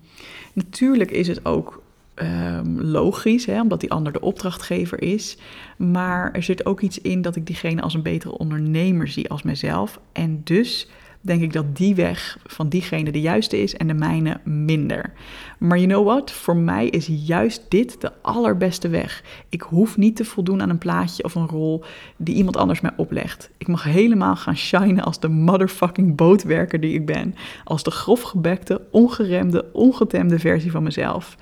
Natuurlijk 0.53 1.11
is 1.11 1.27
het 1.27 1.45
ook 1.45 1.82
um, 2.15 2.81
logisch, 2.81 3.45
hè, 3.45 3.61
omdat 3.61 3.79
die 3.79 3.91
ander 3.91 4.13
de 4.13 4.21
opdrachtgever 4.21 5.01
is. 5.01 5.37
Maar 5.77 6.31
er 6.31 6.43
zit 6.43 6.65
ook 6.65 6.81
iets 6.81 7.01
in 7.01 7.21
dat 7.21 7.35
ik 7.35 7.45
diegene 7.45 7.81
als 7.81 7.93
een 7.93 8.01
betere 8.01 8.37
ondernemer 8.37 9.07
zie 9.07 9.29
als 9.29 9.43
mezelf. 9.43 9.99
En 10.11 10.41
dus 10.43 10.87
denk 11.23 11.41
ik 11.41 11.53
dat 11.53 11.75
die 11.75 11.95
weg 11.95 12.37
van 12.45 12.69
diegene 12.69 13.11
de 13.11 13.21
juiste 13.21 13.61
is 13.61 13.75
en 13.75 13.87
de 13.87 13.93
mijne 13.93 14.39
minder. 14.43 15.13
Maar 15.57 15.77
you 15.77 15.89
know 15.89 16.05
what? 16.05 16.31
Voor 16.31 16.57
mij 16.57 16.87
is 16.87 17.09
juist 17.25 17.65
dit 17.67 18.01
de 18.01 18.11
allerbeste 18.21 18.87
weg. 18.87 19.23
Ik 19.49 19.61
hoef 19.61 19.97
niet 19.97 20.15
te 20.15 20.25
voldoen 20.25 20.61
aan 20.61 20.69
een 20.69 20.77
plaatje 20.77 21.23
of 21.23 21.35
een 21.35 21.47
rol 21.47 21.83
die 22.17 22.35
iemand 22.35 22.57
anders 22.57 22.81
mij 22.81 22.91
oplegt. 22.97 23.49
Ik 23.57 23.67
mag 23.67 23.83
helemaal 23.83 24.35
gaan 24.35 24.57
shinen 24.57 25.03
als 25.03 25.19
de 25.19 25.29
motherfucking 25.29 26.15
bootwerker 26.15 26.79
die 26.79 26.93
ik 26.93 27.05
ben. 27.05 27.35
Als 27.63 27.83
de 27.83 27.91
grofgebekte, 27.91 28.81
ongeremde, 28.91 29.65
ongetemde 29.73 30.39
versie 30.39 30.71
van 30.71 30.83
mezelf. 30.83 31.37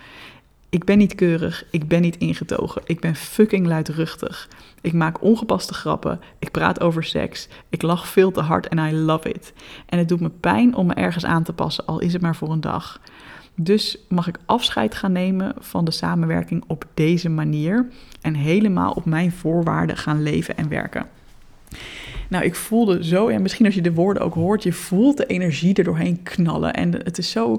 Ik 0.71 0.83
ben 0.83 0.97
niet 0.97 1.15
keurig, 1.15 1.65
ik 1.71 1.87
ben 1.87 2.01
niet 2.01 2.17
ingetogen, 2.17 2.81
ik 2.85 2.99
ben 2.99 3.15
fucking 3.15 3.67
luidruchtig. 3.67 4.49
Ik 4.81 4.93
maak 4.93 5.21
ongepaste 5.21 5.73
grappen, 5.73 6.19
ik 6.39 6.51
praat 6.51 6.81
over 6.81 7.03
seks, 7.03 7.47
ik 7.69 7.81
lach 7.81 8.07
veel 8.07 8.31
te 8.31 8.41
hard 8.41 8.67
en 8.67 8.77
I 8.77 8.95
love 8.95 9.29
it. 9.29 9.53
En 9.85 9.97
het 9.97 10.07
doet 10.07 10.19
me 10.19 10.29
pijn 10.29 10.75
om 10.75 10.87
me 10.87 10.93
ergens 10.93 11.25
aan 11.25 11.43
te 11.43 11.53
passen, 11.53 11.85
al 11.85 11.99
is 11.99 12.13
het 12.13 12.21
maar 12.21 12.35
voor 12.35 12.51
een 12.51 12.61
dag. 12.61 13.01
Dus 13.55 13.97
mag 14.09 14.27
ik 14.27 14.37
afscheid 14.45 14.95
gaan 14.95 15.11
nemen 15.11 15.53
van 15.59 15.85
de 15.85 15.91
samenwerking 15.91 16.63
op 16.67 16.85
deze 16.93 17.29
manier 17.29 17.87
en 18.21 18.35
helemaal 18.35 18.91
op 18.91 19.05
mijn 19.05 19.31
voorwaarden 19.31 19.97
gaan 19.97 20.23
leven 20.23 20.57
en 20.57 20.69
werken. 20.69 21.07
Nou, 22.29 22.43
ik 22.43 22.55
voelde 22.55 23.03
zo, 23.05 23.27
en 23.27 23.41
misschien 23.41 23.65
als 23.65 23.75
je 23.75 23.81
de 23.81 23.93
woorden 23.93 24.23
ook 24.23 24.33
hoort, 24.33 24.63
je 24.63 24.73
voelt 24.73 25.17
de 25.17 25.25
energie 25.25 25.73
er 25.73 25.83
doorheen 25.83 26.23
knallen. 26.23 26.73
En 26.73 26.91
het 26.91 27.17
is 27.17 27.31
zo 27.31 27.57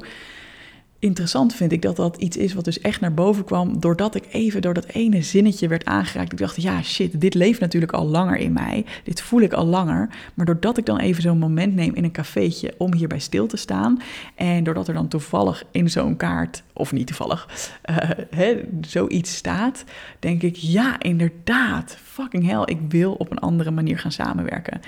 interessant 1.03 1.55
vind 1.55 1.73
ik 1.73 1.83
dat 1.83 1.97
dat 1.97 2.17
iets 2.17 2.37
is 2.37 2.55
wat 2.55 2.65
dus 2.65 2.81
echt 2.81 3.01
naar 3.01 3.15
boven 3.15 3.45
kwam 3.45 3.81
doordat 3.81 4.15
ik 4.15 4.25
even 4.31 4.63
door 4.63 4.75
dat 4.75 4.87
ene 4.87 5.23
zinnetje 5.23 5.69
werd 5.69 5.85
aangeraakt. 5.85 6.33
Ik 6.33 6.39
dacht, 6.39 6.63
ja 6.63 6.83
shit, 6.83 7.21
dit 7.21 7.35
leeft 7.35 7.61
natuurlijk 7.61 7.93
al 7.93 8.07
langer 8.07 8.37
in 8.37 8.53
mij. 8.53 8.85
Dit 9.05 9.21
voel 9.21 9.41
ik 9.41 9.53
al 9.53 9.67
langer. 9.67 10.09
Maar 10.35 10.47
doordat 10.47 10.79
ik 10.79 10.87
dan 10.87 10.99
even 10.99 11.23
zo'n 11.23 11.39
moment 11.39 11.75
neem 11.75 11.95
in 11.95 12.05
een 12.05 12.13
cafeetje 12.13 12.75
om 12.79 12.95
hierbij 12.95 13.19
stil 13.19 13.47
te 13.47 13.57
staan. 13.57 14.03
En 14.35 14.65
doordat 14.65 14.89
er 14.89 14.95
dan 14.95 15.09
toevallig 15.09 15.65
in 15.71 15.91
zo'n 15.91 16.17
kaart, 16.17 16.63
of 16.73 16.93
niet 16.93 17.07
toevallig, 17.07 17.49
uh, 17.91 17.97
hè, 18.41 18.61
zoiets 18.81 19.35
staat, 19.35 19.85
denk 20.19 20.43
ik, 20.43 20.57
ja 20.57 21.01
inderdaad, 21.01 21.97
fucking 22.13 22.47
hell, 22.47 22.63
ik 22.65 22.79
wil 22.89 23.13
op 23.13 23.31
een 23.31 23.39
andere 23.39 23.71
manier 23.71 23.99
gaan 23.99 24.13
samenwerken. 24.13 24.81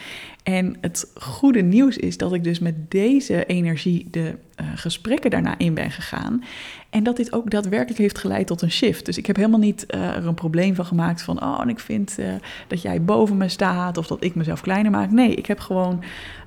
En 0.42 0.76
het 0.80 1.10
goede 1.14 1.62
nieuws 1.62 1.96
is 1.96 2.16
dat 2.16 2.32
ik 2.32 2.44
dus 2.44 2.58
met 2.58 2.90
deze 2.90 3.46
energie 3.46 4.08
de 4.10 4.34
uh, 4.60 4.66
gesprekken 4.74 5.30
daarna 5.30 5.58
in 5.58 5.74
ben 5.74 5.90
gegaan. 5.90 6.44
En 6.90 7.02
dat 7.02 7.16
dit 7.16 7.32
ook 7.32 7.50
daadwerkelijk 7.50 7.98
heeft 7.98 8.18
geleid 8.18 8.46
tot 8.46 8.62
een 8.62 8.70
shift. 8.70 9.06
Dus 9.06 9.18
ik 9.18 9.26
heb 9.26 9.36
helemaal 9.36 9.58
niet 9.58 9.86
uh, 9.94 10.16
er 10.16 10.26
een 10.26 10.34
probleem 10.34 10.74
van 10.74 10.84
gemaakt 10.84 11.22
van, 11.22 11.42
oh, 11.42 11.60
en 11.60 11.68
ik 11.68 11.80
vind 11.80 12.16
uh, 12.18 12.26
dat 12.66 12.82
jij 12.82 13.02
boven 13.02 13.36
me 13.36 13.48
staat 13.48 13.96
of 13.96 14.06
dat 14.06 14.24
ik 14.24 14.34
mezelf 14.34 14.60
kleiner 14.60 14.90
maak. 14.90 15.10
Nee, 15.10 15.34
ik 15.34 15.46
heb 15.46 15.60
gewoon 15.60 16.02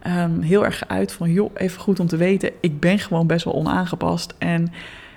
um, 0.08 0.42
heel 0.42 0.66
erg 0.66 0.78
geuit 0.78 1.12
van, 1.12 1.32
joh, 1.32 1.52
even 1.54 1.82
goed 1.82 2.00
om 2.00 2.08
te 2.08 2.18
weten, 2.18 2.52
ik 2.62 2.80
ben 2.80 3.00
gewoon 3.00 3.28
best 3.28 3.46
wel 3.46 3.54
onaangepast 3.54 4.36
en 4.38 4.72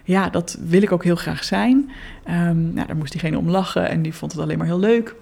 ja, 0.04 0.30
dat 0.30 0.58
wil 0.64 0.82
ik 0.82 0.92
ook 0.92 1.04
heel 1.04 1.16
graag 1.16 1.44
zijn. 1.44 1.90
Um, 2.28 2.72
nou, 2.72 2.86
daar 2.86 2.96
moest 2.96 3.12
diegene 3.12 3.38
om 3.38 3.48
lachen 3.48 3.88
en 3.88 4.02
die 4.02 4.14
vond 4.14 4.32
het 4.32 4.40
alleen 4.40 4.58
maar 4.58 4.66
heel 4.66 4.78
leuk. 4.78 5.14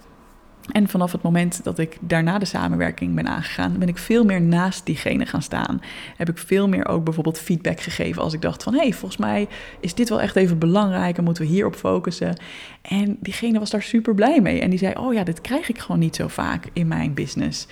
En 0.73 0.89
vanaf 0.89 1.13
het 1.13 1.23
moment 1.23 1.65
dat 1.65 1.79
ik 1.79 1.97
daarna 2.01 2.39
de 2.39 2.45
samenwerking 2.45 3.15
ben 3.15 3.29
aangegaan, 3.29 3.79
ben 3.79 3.89
ik 3.89 3.99
veel 3.99 4.25
meer 4.25 4.41
naast 4.41 4.87
diegene 4.87 5.27
gaan 5.27 5.43
staan. 5.43 5.81
Heb 6.17 6.29
ik 6.29 6.39
veel 6.39 6.69
meer 6.69 6.89
ook 6.89 7.05
bijvoorbeeld 7.05 7.39
feedback 7.39 7.81
gegeven 7.81 8.23
als 8.23 8.33
ik 8.33 8.43
dacht 8.43 8.63
van 8.63 8.75
hé, 8.75 8.81
hey, 8.81 8.93
volgens 8.93 9.21
mij 9.21 9.49
is 9.81 9.95
dit 9.95 10.09
wel 10.09 10.21
echt 10.21 10.37
even 10.37 10.59
belangrijk 10.59 11.19
en 11.19 11.25
moeten 11.25 11.43
we 11.43 11.49
hierop 11.49 11.75
focussen. 11.75 12.37
En 12.83 13.17
diegene 13.21 13.59
was 13.59 13.71
daar 13.71 13.83
super 13.83 14.15
blij 14.15 14.41
mee 14.41 14.61
en 14.61 14.71
die 14.71 14.79
zei, 14.79 14.95
oh 14.95 15.15
ja, 15.15 15.25
dit 15.25 15.41
krijg 15.41 15.69
ik 15.69 15.79
gewoon 15.79 16.01
niet 16.01 16.17
zo 16.17 16.29
vaak 16.29 16.65
in 16.73 16.89
mijn 16.89 17.15
business. 17.15 17.67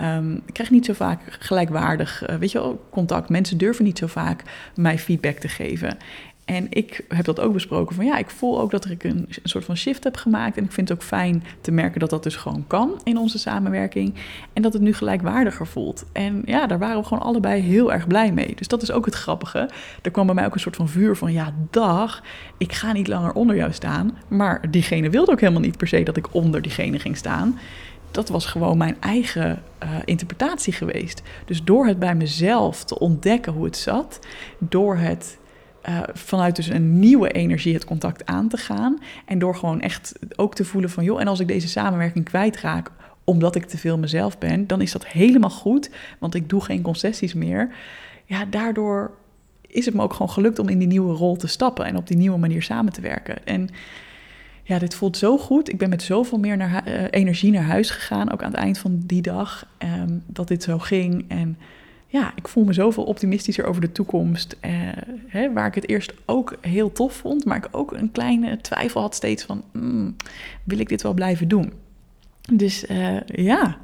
Um, 0.00 0.42
ik 0.46 0.54
krijg 0.54 0.70
niet 0.70 0.84
zo 0.84 0.92
vaak 0.92 1.20
gelijkwaardig, 1.38 2.28
uh, 2.28 2.36
weet 2.36 2.52
je 2.52 2.58
wel, 2.58 2.86
contact. 2.90 3.28
Mensen 3.28 3.58
durven 3.58 3.84
niet 3.84 3.98
zo 3.98 4.06
vaak 4.06 4.42
mij 4.74 4.98
feedback 4.98 5.36
te 5.36 5.48
geven. 5.48 5.96
En 6.44 6.66
ik 6.70 7.04
heb 7.08 7.24
dat 7.24 7.40
ook 7.40 7.52
besproken 7.52 7.96
van 7.96 8.04
ja, 8.04 8.18
ik 8.18 8.30
voel 8.30 8.60
ook 8.60 8.70
dat 8.70 8.90
ik 8.90 9.04
een, 9.04 9.28
soort 9.42 9.64
van 9.64 9.76
shift 9.76 10.04
heb 10.04 10.16
gemaakt. 10.16 10.56
En 10.56 10.64
ik 10.64 10.72
vind 10.72 10.88
het 10.88 10.98
ook 10.98 11.04
fijn 11.04 11.44
te 11.60 11.70
merken 11.70 12.00
dat 12.00 12.10
dat 12.10 12.22
dus 12.22 12.36
gewoon 12.36 12.64
kan 12.66 13.00
in 13.04 13.16
onze 13.16 13.38
samenwerking. 13.38 14.14
En 14.52 14.62
dat 14.62 14.72
het 14.72 14.82
nu 14.82 14.94
gelijkwaardiger 14.94 15.66
voelt. 15.66 16.04
En 16.12 16.42
ja, 16.44 16.66
daar 16.66 16.78
waren 16.78 17.00
we 17.00 17.06
gewoon 17.06 17.22
allebei 17.22 17.60
heel 17.60 17.92
erg 17.92 18.06
blij 18.06 18.32
mee. 18.32 18.54
Dus 18.54 18.68
dat 18.68 18.82
is 18.82 18.92
ook 18.92 19.04
het 19.04 19.14
grappige. 19.14 19.68
Er 20.02 20.10
kwam 20.10 20.26
bij 20.26 20.34
mij 20.34 20.46
ook 20.46 20.54
een 20.54 20.60
soort 20.60 20.76
van 20.76 20.88
vuur 20.88 21.16
van 21.16 21.32
ja, 21.32 21.54
dag, 21.70 22.22
ik 22.58 22.72
ga 22.72 22.92
niet 22.92 23.08
langer 23.08 23.32
onder 23.32 23.56
jou 23.56 23.72
staan. 23.72 24.18
Maar 24.28 24.70
diegene 24.70 25.10
wilde 25.10 25.32
ook 25.32 25.40
helemaal 25.40 25.62
niet 25.62 25.76
per 25.76 25.88
se 25.88 26.02
dat 26.02 26.16
ik 26.16 26.34
onder 26.34 26.62
diegene 26.62 26.98
ging 26.98 27.16
staan 27.16 27.58
dat 28.12 28.28
was 28.28 28.46
gewoon 28.46 28.76
mijn 28.76 28.96
eigen 29.00 29.62
uh, 29.82 29.90
interpretatie 30.04 30.72
geweest. 30.72 31.22
Dus 31.44 31.64
door 31.64 31.86
het 31.86 31.98
bij 31.98 32.14
mezelf 32.14 32.84
te 32.84 32.98
ontdekken 32.98 33.52
hoe 33.52 33.64
het 33.64 33.76
zat, 33.76 34.18
door 34.58 34.96
het 34.96 35.38
uh, 35.88 36.00
vanuit 36.12 36.56
dus 36.56 36.68
een 36.68 36.98
nieuwe 36.98 37.30
energie 37.30 37.74
het 37.74 37.84
contact 37.84 38.26
aan 38.26 38.48
te 38.48 38.56
gaan. 38.56 38.98
En 39.26 39.38
door 39.38 39.54
gewoon 39.54 39.80
echt 39.80 40.18
ook 40.36 40.54
te 40.54 40.64
voelen 40.64 40.90
van, 40.90 41.04
joh, 41.04 41.20
en 41.20 41.28
als 41.28 41.40
ik 41.40 41.48
deze 41.48 41.68
samenwerking 41.68 42.24
kwijtraak 42.24 42.90
omdat 43.24 43.54
ik 43.54 43.64
te 43.64 43.78
veel 43.78 43.98
mezelf 43.98 44.38
ben, 44.38 44.66
dan 44.66 44.80
is 44.80 44.92
dat 44.92 45.06
helemaal 45.06 45.50
goed, 45.50 45.90
want 46.18 46.34
ik 46.34 46.48
doe 46.48 46.60
geen 46.60 46.82
concessies 46.82 47.34
meer. 47.34 47.74
Ja, 48.24 48.44
daardoor 48.44 49.10
is 49.66 49.84
het 49.84 49.94
me 49.94 50.02
ook 50.02 50.12
gewoon 50.12 50.30
gelukt 50.30 50.58
om 50.58 50.68
in 50.68 50.78
die 50.78 50.88
nieuwe 50.88 51.14
rol 51.14 51.36
te 51.36 51.46
stappen 51.46 51.84
en 51.84 51.96
op 51.96 52.06
die 52.06 52.16
nieuwe 52.16 52.38
manier 52.38 52.62
samen 52.62 52.92
te 52.92 53.00
werken. 53.00 53.46
En 53.46 53.68
ja, 54.62 54.78
dit 54.78 54.94
voelt 54.94 55.16
zo 55.16 55.38
goed. 55.38 55.68
Ik 55.68 55.78
ben 55.78 55.88
met 55.88 56.02
zoveel 56.02 56.38
meer 56.38 56.58
uh, 56.58 57.04
energie 57.10 57.52
naar 57.52 57.62
huis 57.62 57.90
gegaan, 57.90 58.32
ook 58.32 58.42
aan 58.42 58.50
het 58.50 58.60
eind 58.60 58.78
van 58.78 59.02
die 59.06 59.22
dag, 59.22 59.66
um, 59.78 60.22
dat 60.26 60.48
dit 60.48 60.62
zo 60.62 60.78
ging. 60.78 61.24
En 61.28 61.58
ja, 62.12 62.32
ik 62.36 62.48
voel 62.48 62.64
me 62.64 62.72
zoveel 62.72 63.04
optimistischer 63.04 63.64
over 63.64 63.80
de 63.80 63.92
toekomst. 63.92 64.56
Uh, 64.64 64.70
hè, 65.26 65.52
waar 65.52 65.66
ik 65.66 65.74
het 65.74 65.88
eerst 65.88 66.12
ook 66.24 66.56
heel 66.60 66.92
tof 66.92 67.12
vond, 67.12 67.44
maar 67.44 67.56
ik 67.56 67.68
ook 67.70 67.92
een 67.92 68.10
kleine 68.10 68.56
twijfel 68.60 69.00
had 69.00 69.14
steeds 69.14 69.44
van, 69.44 69.64
mm, 69.72 70.16
wil 70.64 70.78
ik 70.78 70.88
dit 70.88 71.02
wel 71.02 71.14
blijven 71.14 71.48
doen? 71.48 71.72
Dus 72.52 72.84
uh, 72.90 73.20
ja, 73.26 73.78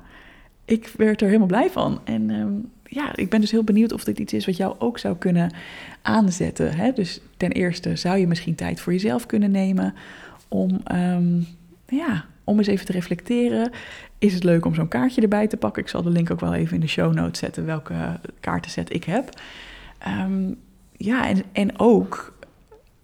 ik 0.64 0.92
werd 0.96 1.20
er 1.20 1.26
helemaal 1.26 1.46
blij 1.46 1.70
van. 1.70 2.00
En 2.04 2.30
um, 2.30 2.70
ja, 2.84 3.16
ik 3.16 3.30
ben 3.30 3.40
dus 3.40 3.50
heel 3.50 3.64
benieuwd 3.64 3.92
of 3.92 4.04
dit 4.04 4.18
iets 4.18 4.32
is 4.32 4.46
wat 4.46 4.56
jou 4.56 4.74
ook 4.78 4.98
zou 4.98 5.16
kunnen 5.16 5.52
aanzetten. 6.02 6.76
Hè? 6.76 6.92
Dus 6.92 7.20
ten 7.36 7.52
eerste 7.52 7.96
zou 7.96 8.18
je 8.18 8.26
misschien 8.26 8.54
tijd 8.54 8.80
voor 8.80 8.92
jezelf 8.92 9.26
kunnen 9.26 9.50
nemen 9.50 9.94
om, 10.48 10.80
um, 10.92 11.46
ja, 11.86 12.24
om 12.48 12.58
eens 12.58 12.66
even 12.66 12.86
te 12.86 12.92
reflecteren. 12.92 13.70
Is 14.18 14.34
het 14.34 14.44
leuk 14.44 14.64
om 14.64 14.74
zo'n 14.74 14.88
kaartje 14.88 15.20
erbij 15.20 15.46
te 15.46 15.56
pakken? 15.56 15.82
Ik 15.82 15.88
zal 15.88 16.02
de 16.02 16.10
link 16.10 16.30
ook 16.30 16.40
wel 16.40 16.54
even 16.54 16.74
in 16.74 16.80
de 16.80 16.86
show 16.86 17.14
notes 17.14 17.38
zetten 17.38 17.66
welke 17.66 18.20
kaartenset 18.40 18.94
ik 18.94 19.04
heb. 19.04 19.40
Um, 20.08 20.56
ja, 20.96 21.28
en, 21.28 21.42
en 21.52 21.78
ook, 21.78 22.38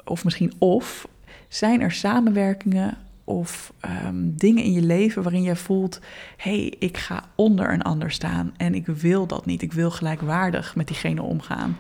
of 0.05 0.25
misschien 0.25 0.53
of, 0.59 1.09
zijn 1.49 1.81
er 1.81 1.93
samenwerkingen 1.93 2.97
of 3.25 3.73
um, 4.07 4.37
dingen 4.37 4.65
in 4.65 4.73
je 4.73 4.83
leven 4.83 5.23
waarin 5.23 5.43
je 5.43 5.57
voelt: 5.57 6.01
hé, 6.37 6.59
hey, 6.59 6.75
ik 6.79 6.97
ga 6.97 7.25
onder 7.35 7.73
een 7.73 7.83
ander 7.83 8.11
staan 8.11 8.53
en 8.57 8.75
ik 8.75 8.87
wil 8.87 9.27
dat 9.27 9.47
niet. 9.47 9.63
Ik 9.63 9.73
wil 9.73 9.91
gelijkwaardig 9.91 10.77
met 10.77 10.87
diegene 10.87 11.23
omgaan. 11.23 11.77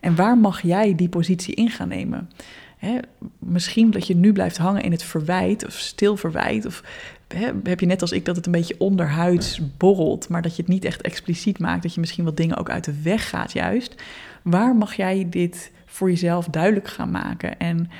En 0.00 0.16
waar 0.16 0.38
mag 0.38 0.62
jij 0.62 0.94
die 0.94 1.08
positie 1.08 1.54
in 1.54 1.70
gaan 1.70 1.88
nemen? 1.88 2.30
Hè, 2.76 2.98
misschien 3.38 3.90
dat 3.90 4.06
je 4.06 4.16
nu 4.16 4.32
blijft 4.32 4.56
hangen 4.56 4.82
in 4.82 4.92
het 4.92 5.02
verwijt 5.02 5.66
of 5.66 5.72
stil 5.72 6.16
verwijt. 6.16 6.66
Of 6.66 6.82
hè, 7.28 7.50
heb 7.62 7.80
je 7.80 7.86
net 7.86 8.00
als 8.00 8.12
ik 8.12 8.24
dat 8.24 8.36
het 8.36 8.46
een 8.46 8.52
beetje 8.52 8.80
onderhuids 8.80 9.60
borrelt, 9.76 10.28
maar 10.28 10.42
dat 10.42 10.56
je 10.56 10.62
het 10.62 10.70
niet 10.70 10.84
echt 10.84 11.00
expliciet 11.00 11.58
maakt. 11.58 11.82
Dat 11.82 11.94
je 11.94 12.00
misschien 12.00 12.24
wat 12.24 12.36
dingen 12.36 12.56
ook 12.56 12.70
uit 12.70 12.84
de 12.84 13.02
weg 13.02 13.28
gaat, 13.28 13.52
juist. 13.52 13.94
Waar 14.42 14.76
mag 14.76 14.94
jij 14.94 15.26
dit 15.30 15.70
voor 15.86 16.10
jezelf 16.10 16.46
duidelijk 16.46 16.88
gaan 16.88 17.10
maken? 17.10 17.58
En 17.58 17.90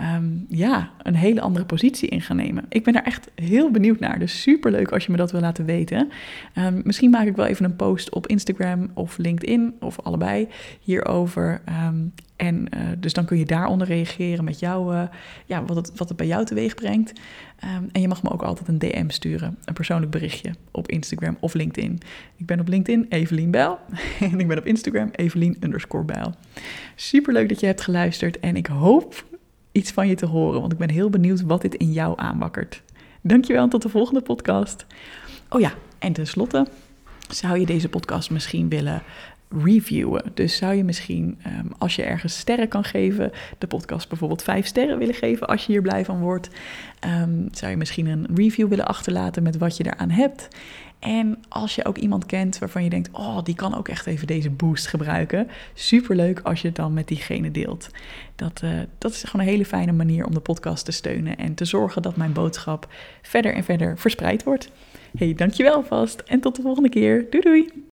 um, 0.00 0.46
ja, 0.48 0.90
een 1.02 1.14
hele 1.14 1.40
andere 1.40 1.64
positie 1.64 2.08
in 2.08 2.20
gaan 2.20 2.36
nemen. 2.36 2.64
Ik 2.68 2.84
ben 2.84 2.92
daar 2.92 3.02
echt 3.02 3.30
heel 3.34 3.70
benieuwd 3.70 4.00
naar. 4.00 4.18
Dus 4.18 4.42
super 4.42 4.70
leuk 4.70 4.92
als 4.92 5.04
je 5.04 5.10
me 5.10 5.16
dat 5.16 5.32
wil 5.32 5.40
laten 5.40 5.64
weten. 5.64 6.10
Um, 6.58 6.80
misschien 6.84 7.10
maak 7.10 7.26
ik 7.26 7.36
wel 7.36 7.46
even 7.46 7.64
een 7.64 7.76
post 7.76 8.10
op 8.10 8.26
Instagram 8.26 8.90
of 8.94 9.18
LinkedIn 9.18 9.74
of 9.80 10.00
allebei 10.00 10.48
hierover. 10.80 11.60
Um, 11.86 12.12
en 12.36 12.66
uh, 12.76 12.80
dus 12.98 13.12
dan 13.12 13.24
kun 13.24 13.38
je 13.38 13.44
daaronder 13.44 13.86
reageren 13.86 14.44
met 14.44 14.58
jou, 14.58 14.94
uh, 14.94 15.02
ja, 15.46 15.64
wat, 15.64 15.76
het, 15.76 15.92
wat 15.96 16.08
het 16.08 16.16
bij 16.16 16.26
jou 16.26 16.44
teweeg 16.44 16.74
brengt. 16.74 17.12
Um, 17.64 17.88
en 17.92 18.00
je 18.00 18.08
mag 18.08 18.22
me 18.22 18.30
ook 18.30 18.42
altijd 18.42 18.68
een 18.68 18.78
DM 18.78 19.08
sturen, 19.08 19.58
een 19.64 19.74
persoonlijk 19.74 20.10
berichtje 20.10 20.54
op 20.70 20.88
Instagram 20.88 21.36
of 21.40 21.54
LinkedIn. 21.54 22.00
Ik 22.36 22.46
ben 22.46 22.60
op 22.60 22.68
LinkedIn 22.68 23.06
Evelien 23.08 23.50
Bijl 23.50 23.78
en 24.20 24.40
ik 24.40 24.48
ben 24.48 24.58
op 24.58 24.66
Instagram 24.66 25.08
Evelien 25.12 25.56
underscore 25.60 26.04
Bijl. 26.04 26.34
Super 26.94 27.32
leuk 27.32 27.48
dat 27.48 27.60
je 27.60 27.66
hebt 27.66 27.80
geluisterd 27.80 28.40
en 28.40 28.56
ik 28.56 28.66
hoop 28.66 29.24
iets 29.72 29.90
van 29.90 30.08
je 30.08 30.14
te 30.14 30.26
horen, 30.26 30.60
want 30.60 30.72
ik 30.72 30.78
ben 30.78 30.90
heel 30.90 31.10
benieuwd 31.10 31.42
wat 31.42 31.62
dit 31.62 31.74
in 31.74 31.92
jou 31.92 32.18
aanwakkert. 32.18 32.82
Dankjewel 33.20 33.62
en 33.62 33.68
tot 33.68 33.82
de 33.82 33.88
volgende 33.88 34.20
podcast. 34.20 34.86
Oh 35.48 35.60
ja, 35.60 35.72
en 35.98 36.12
tenslotte 36.12 36.66
zou 37.28 37.58
je 37.58 37.66
deze 37.66 37.88
podcast 37.88 38.30
misschien 38.30 38.68
willen 38.68 39.02
reviewen. 39.62 40.22
Dus 40.34 40.56
zou 40.56 40.74
je 40.74 40.84
misschien, 40.84 41.38
um, 41.46 41.72
als 41.78 41.96
je 41.96 42.02
ergens 42.02 42.38
sterren 42.38 42.68
kan 42.68 42.84
geven, 42.84 43.32
de 43.58 43.66
podcast 43.66 44.08
bijvoorbeeld 44.08 44.42
vijf 44.42 44.66
sterren 44.66 44.98
willen 44.98 45.14
geven 45.14 45.46
als 45.46 45.66
je 45.66 45.72
hier 45.72 45.82
blij 45.82 46.04
van 46.04 46.20
wordt. 46.20 46.48
Um, 47.22 47.48
zou 47.52 47.70
je 47.70 47.76
misschien 47.76 48.06
een 48.06 48.26
review 48.34 48.68
willen 48.68 48.86
achterlaten 48.86 49.42
met 49.42 49.58
wat 49.58 49.76
je 49.76 49.84
eraan 49.84 50.10
hebt. 50.10 50.48
En 51.04 51.38
als 51.48 51.74
je 51.74 51.84
ook 51.84 51.96
iemand 51.96 52.26
kent 52.26 52.58
waarvan 52.58 52.84
je 52.84 52.90
denkt, 52.90 53.08
oh, 53.12 53.42
die 53.42 53.54
kan 53.54 53.74
ook 53.76 53.88
echt 53.88 54.06
even 54.06 54.26
deze 54.26 54.50
boost 54.50 54.86
gebruiken. 54.86 55.48
Superleuk 55.74 56.40
als 56.40 56.60
je 56.60 56.66
het 56.66 56.76
dan 56.76 56.92
met 56.92 57.08
diegene 57.08 57.50
deelt. 57.50 57.90
Dat, 58.36 58.60
uh, 58.64 58.70
dat 58.98 59.10
is 59.10 59.22
gewoon 59.22 59.46
een 59.46 59.52
hele 59.52 59.64
fijne 59.64 59.92
manier 59.92 60.26
om 60.26 60.34
de 60.34 60.40
podcast 60.40 60.84
te 60.84 60.92
steunen 60.92 61.36
en 61.36 61.54
te 61.54 61.64
zorgen 61.64 62.02
dat 62.02 62.16
mijn 62.16 62.32
boodschap 62.32 62.88
verder 63.22 63.54
en 63.54 63.64
verder 63.64 63.98
verspreid 63.98 64.42
wordt. 64.42 64.70
Hey, 65.18 65.34
dankjewel 65.34 65.84
vast 65.84 66.20
en 66.20 66.40
tot 66.40 66.56
de 66.56 66.62
volgende 66.62 66.88
keer. 66.88 67.26
Doei 67.30 67.42
doei! 67.42 67.92